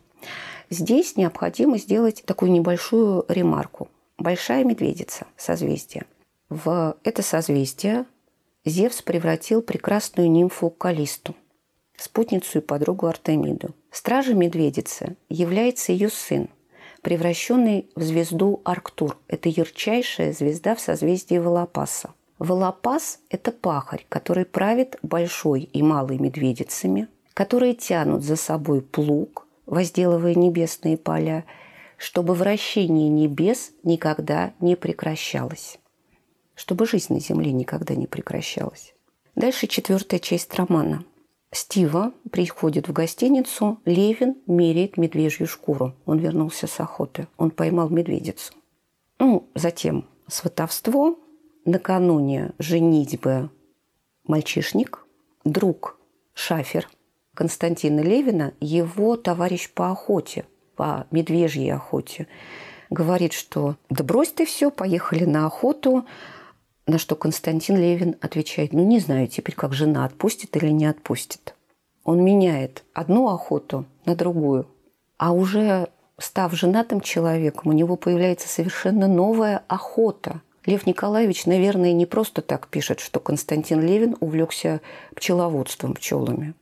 Здесь 0.71 1.17
необходимо 1.17 1.79
сделать 1.79 2.23
такую 2.27 2.53
небольшую 2.53 3.25
ремарку. 3.29 3.89
Большая 4.19 4.65
медведица, 4.65 5.27
созвездие. 5.37 6.05
В 6.51 6.97
это 7.05 7.23
созвездие 7.23 8.05
Зевс 8.65 9.01
превратил 9.01 9.63
прекрасную 9.63 10.31
нимфу 10.31 10.71
Калисту, 10.71 11.35
спутницу 12.03 12.59
и 12.59 12.63
подругу 12.63 13.07
Артемиду. 13.07 13.75
Стражей 13.91 14.35
медведицы 14.35 15.17
является 15.29 15.93
ее 15.93 16.09
сын, 16.09 16.49
превращенный 17.03 17.91
в 17.95 18.03
звезду 18.03 18.61
Арктур. 18.65 19.19
Это 19.29 19.49
ярчайшая 19.49 20.33
звезда 20.33 20.75
в 20.75 20.81
созвездии 20.81 21.39
Волопаса. 21.39 22.15
Волопас– 22.39 23.19
это 23.31 23.51
пахарь, 23.51 24.07
который 24.09 24.45
правит 24.45 24.97
большой 25.03 25.63
и 25.63 25.83
малой 25.83 26.19
медведицами, 26.19 27.09
которые 27.35 27.75
тянут 27.75 28.23
за 28.23 28.37
собой 28.37 28.81
плуг, 28.81 29.47
возделывая 29.67 30.35
небесные 30.35 30.97
поля, 30.97 31.45
чтобы 31.97 32.35
вращение 32.35 33.09
небес 33.09 33.73
никогда 33.83 34.53
не 34.61 34.77
прекращалось, 34.77 35.79
чтобы 36.55 36.87
жизнь 36.87 37.13
на 37.13 37.19
Земле 37.19 37.51
никогда 37.51 37.97
не 37.97 38.07
прекращалась. 38.07 38.95
Дальше 39.35 39.67
четвертая 39.67 40.21
часть 40.21 40.55
романа– 40.55 41.05
Стива 41.51 42.13
приходит 42.31 42.89
в 42.89 42.93
гостиницу, 42.93 43.81
Левин 43.85 44.37
меряет 44.47 44.97
медвежью 44.97 45.47
шкуру. 45.47 45.95
Он 46.05 46.19
вернулся 46.19 46.67
с 46.67 46.79
охоты. 46.81 47.27
Он 47.39 47.51
поймал 47.51 47.89
медведицу. 47.89 48.53
Ну, 49.19 49.49
затем 49.55 50.05
сватовство. 50.27 51.19
Накануне 51.65 52.53
женитьбы 52.59 53.51
мальчишник, 54.27 55.05
друг 55.45 55.99
Шафер 56.33 56.89
Константина 57.35 58.01
Левина, 58.01 58.55
его 58.59 59.17
товарищ 59.17 59.71
по 59.71 59.91
охоте, 59.91 60.45
по 60.77 61.07
медвежьей 61.11 61.73
охоте, 61.73 62.27
говорит, 62.91 63.33
что 63.33 63.77
«да 63.91 64.03
брось 64.03 64.33
ты 64.33 64.47
все, 64.47 64.71
поехали 64.71 65.25
на 65.25 65.47
охоту», 65.47 66.07
на 66.89 66.99
что 66.99 67.15
Константин 67.17 67.77
Левин 67.77 68.17
отвечает, 68.21 68.73
ну 68.73 68.85
не 68.85 68.99
знаю 68.99 69.29
теперь, 69.29 69.55
как 69.55 69.75
жена 69.75 70.05
отпустит 70.05 70.57
или 70.57 70.71
не 70.71 70.87
отпустит. 70.87 71.55
Он 72.03 72.25
меняет 72.25 72.85
одну 72.95 73.29
охоту 73.29 73.85
на 74.07 74.17
другую, 74.17 74.67
а 75.19 75.33
уже 75.33 75.89
став 76.19 76.53
женатым 76.55 77.01
человеком, 77.01 77.71
у 77.71 77.73
него 77.73 77.97
появляется 77.97 78.49
совершенно 78.49 79.07
новая 79.07 79.63
охота. 79.69 80.41
Лев 80.65 80.87
Николаевич, 80.87 81.47
наверное, 81.47 81.93
не 81.93 82.07
просто 82.07 82.43
так 82.43 82.69
пишет, 82.69 83.01
что 83.01 83.21
Константин 83.21 83.81
Левин 83.81 84.17
увлекся 84.21 84.81
пчеловодством, 85.15 85.95
пчелами. 85.95 86.55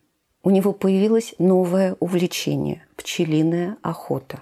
У 0.42 0.50
него 0.50 0.72
появилось 0.72 1.34
новое 1.38 1.96
увлечение– 2.00 2.84
пчелиная 2.96 3.76
охота. 3.82 4.40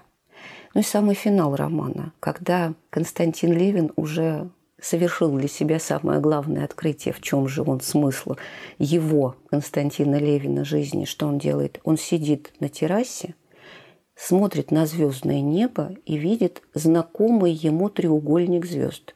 Ну 0.75 0.81
и 0.81 0.85
самый 0.85 1.14
финал 1.14 1.55
романа, 1.55 2.12
когда 2.20 2.75
Константин 2.90 3.53
Левин 3.53 3.92
уже 3.97 4.51
совершил 4.85 5.33
для 5.33 5.49
себя 5.49 5.79
самое 5.79 6.20
главное 6.20 6.64
открытие, 6.64 7.14
в 7.14 7.20
чем 7.20 7.49
же 7.49 7.62
он 7.62 7.81
смысл 7.81 8.37
его, 8.79 9.37
Константина 9.49 10.16
Левина, 10.16 10.64
жизни, 10.64 11.07
что 11.07 11.27
он 11.27 11.38
делает. 11.38 11.81
Он 11.85 11.97
сидит 11.97 12.53
на 12.61 12.68
террасе, 12.68 13.35
смотрит 14.14 14.70
на 14.70 14.87
звездное 14.87 15.40
небо 15.40 15.97
и 16.05 16.16
видит 16.16 16.62
знакомый 16.75 17.53
ему 17.53 17.88
треугольник 17.88 18.66
звезд. 18.66 19.14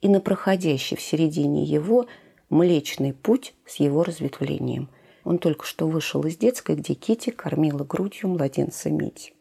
И 0.00 0.08
на 0.08 0.20
проходящий 0.20 0.96
в 0.96 1.02
середине 1.02 1.64
его 1.64 2.06
Млечный 2.48 3.12
путь 3.12 3.54
с 3.64 3.76
его 3.76 4.02
разветвлением. 4.02 4.88
Он 5.22 5.38
только 5.38 5.64
что 5.64 5.86
вышел 5.86 6.24
из 6.24 6.36
детской, 6.36 6.74
где 6.74 6.94
Кити 6.94 7.30
кормила 7.30 7.84
грудью 7.84 8.28
младенца 8.28 8.90
Мити. 8.90 9.34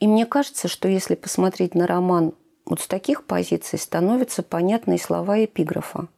И 0.00 0.08
мне 0.08 0.26
кажется, 0.26 0.66
что 0.66 0.88
если 0.88 1.14
посмотреть 1.14 1.76
на 1.76 1.86
роман 1.86 2.34
вот 2.66 2.80
с 2.80 2.88
таких 2.88 3.24
позиций 3.24 3.78
становятся 3.78 4.42
понятные 4.42 4.98
слова 4.98 5.44
эпиграфа 5.44 6.08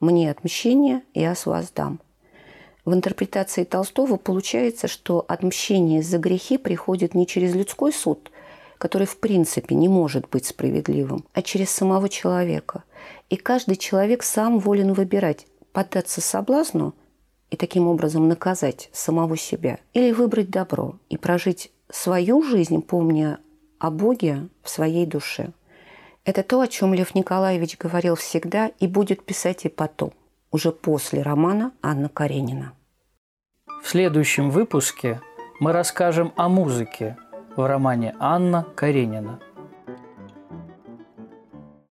«Мне 0.00 0.30
отмщение, 0.30 1.02
я 1.14 1.34
с 1.34 1.46
вас 1.46 1.72
дам». 1.74 1.98
В 2.84 2.94
интерпретации 2.94 3.64
Толстого 3.64 4.16
получается, 4.16 4.86
что 4.86 5.24
отмщение 5.28 6.02
за 6.02 6.18
грехи 6.18 6.56
приходит 6.56 7.14
не 7.14 7.26
через 7.26 7.54
людской 7.54 7.92
суд, 7.92 8.30
который 8.76 9.06
в 9.06 9.18
принципе 9.18 9.74
не 9.74 9.88
может 9.88 10.28
быть 10.28 10.46
справедливым, 10.46 11.24
а 11.32 11.42
через 11.42 11.70
самого 11.70 12.08
человека. 12.08 12.84
И 13.28 13.36
каждый 13.36 13.76
человек 13.76 14.22
сам 14.22 14.58
волен 14.58 14.92
выбирать, 14.92 15.46
поддаться 15.72 16.20
соблазну 16.20 16.94
и 17.50 17.56
таким 17.56 17.88
образом 17.88 18.28
наказать 18.28 18.88
самого 18.92 19.36
себя, 19.36 19.80
или 19.94 20.12
выбрать 20.12 20.50
добро 20.50 20.96
и 21.08 21.16
прожить 21.16 21.72
свою 21.90 22.42
жизнь, 22.42 22.80
помня 22.82 23.40
о 23.78 23.90
Боге 23.90 24.48
в 24.62 24.70
своей 24.70 25.06
душе. 25.06 25.52
Это 26.24 26.42
то, 26.42 26.60
о 26.60 26.68
чем 26.68 26.94
Лев 26.94 27.14
Николаевич 27.14 27.78
говорил 27.78 28.14
всегда 28.14 28.68
и 28.78 28.86
будет 28.86 29.24
писать 29.24 29.64
и 29.64 29.68
потом, 29.68 30.12
уже 30.50 30.72
после 30.72 31.22
романа 31.22 31.72
Анна 31.82 32.08
Каренина. 32.08 32.72
В 33.82 33.88
следующем 33.88 34.50
выпуске 34.50 35.20
мы 35.60 35.72
расскажем 35.72 36.32
о 36.36 36.48
музыке 36.48 37.16
в 37.56 37.66
романе 37.66 38.14
Анна 38.18 38.66
Каренина– 38.76 39.40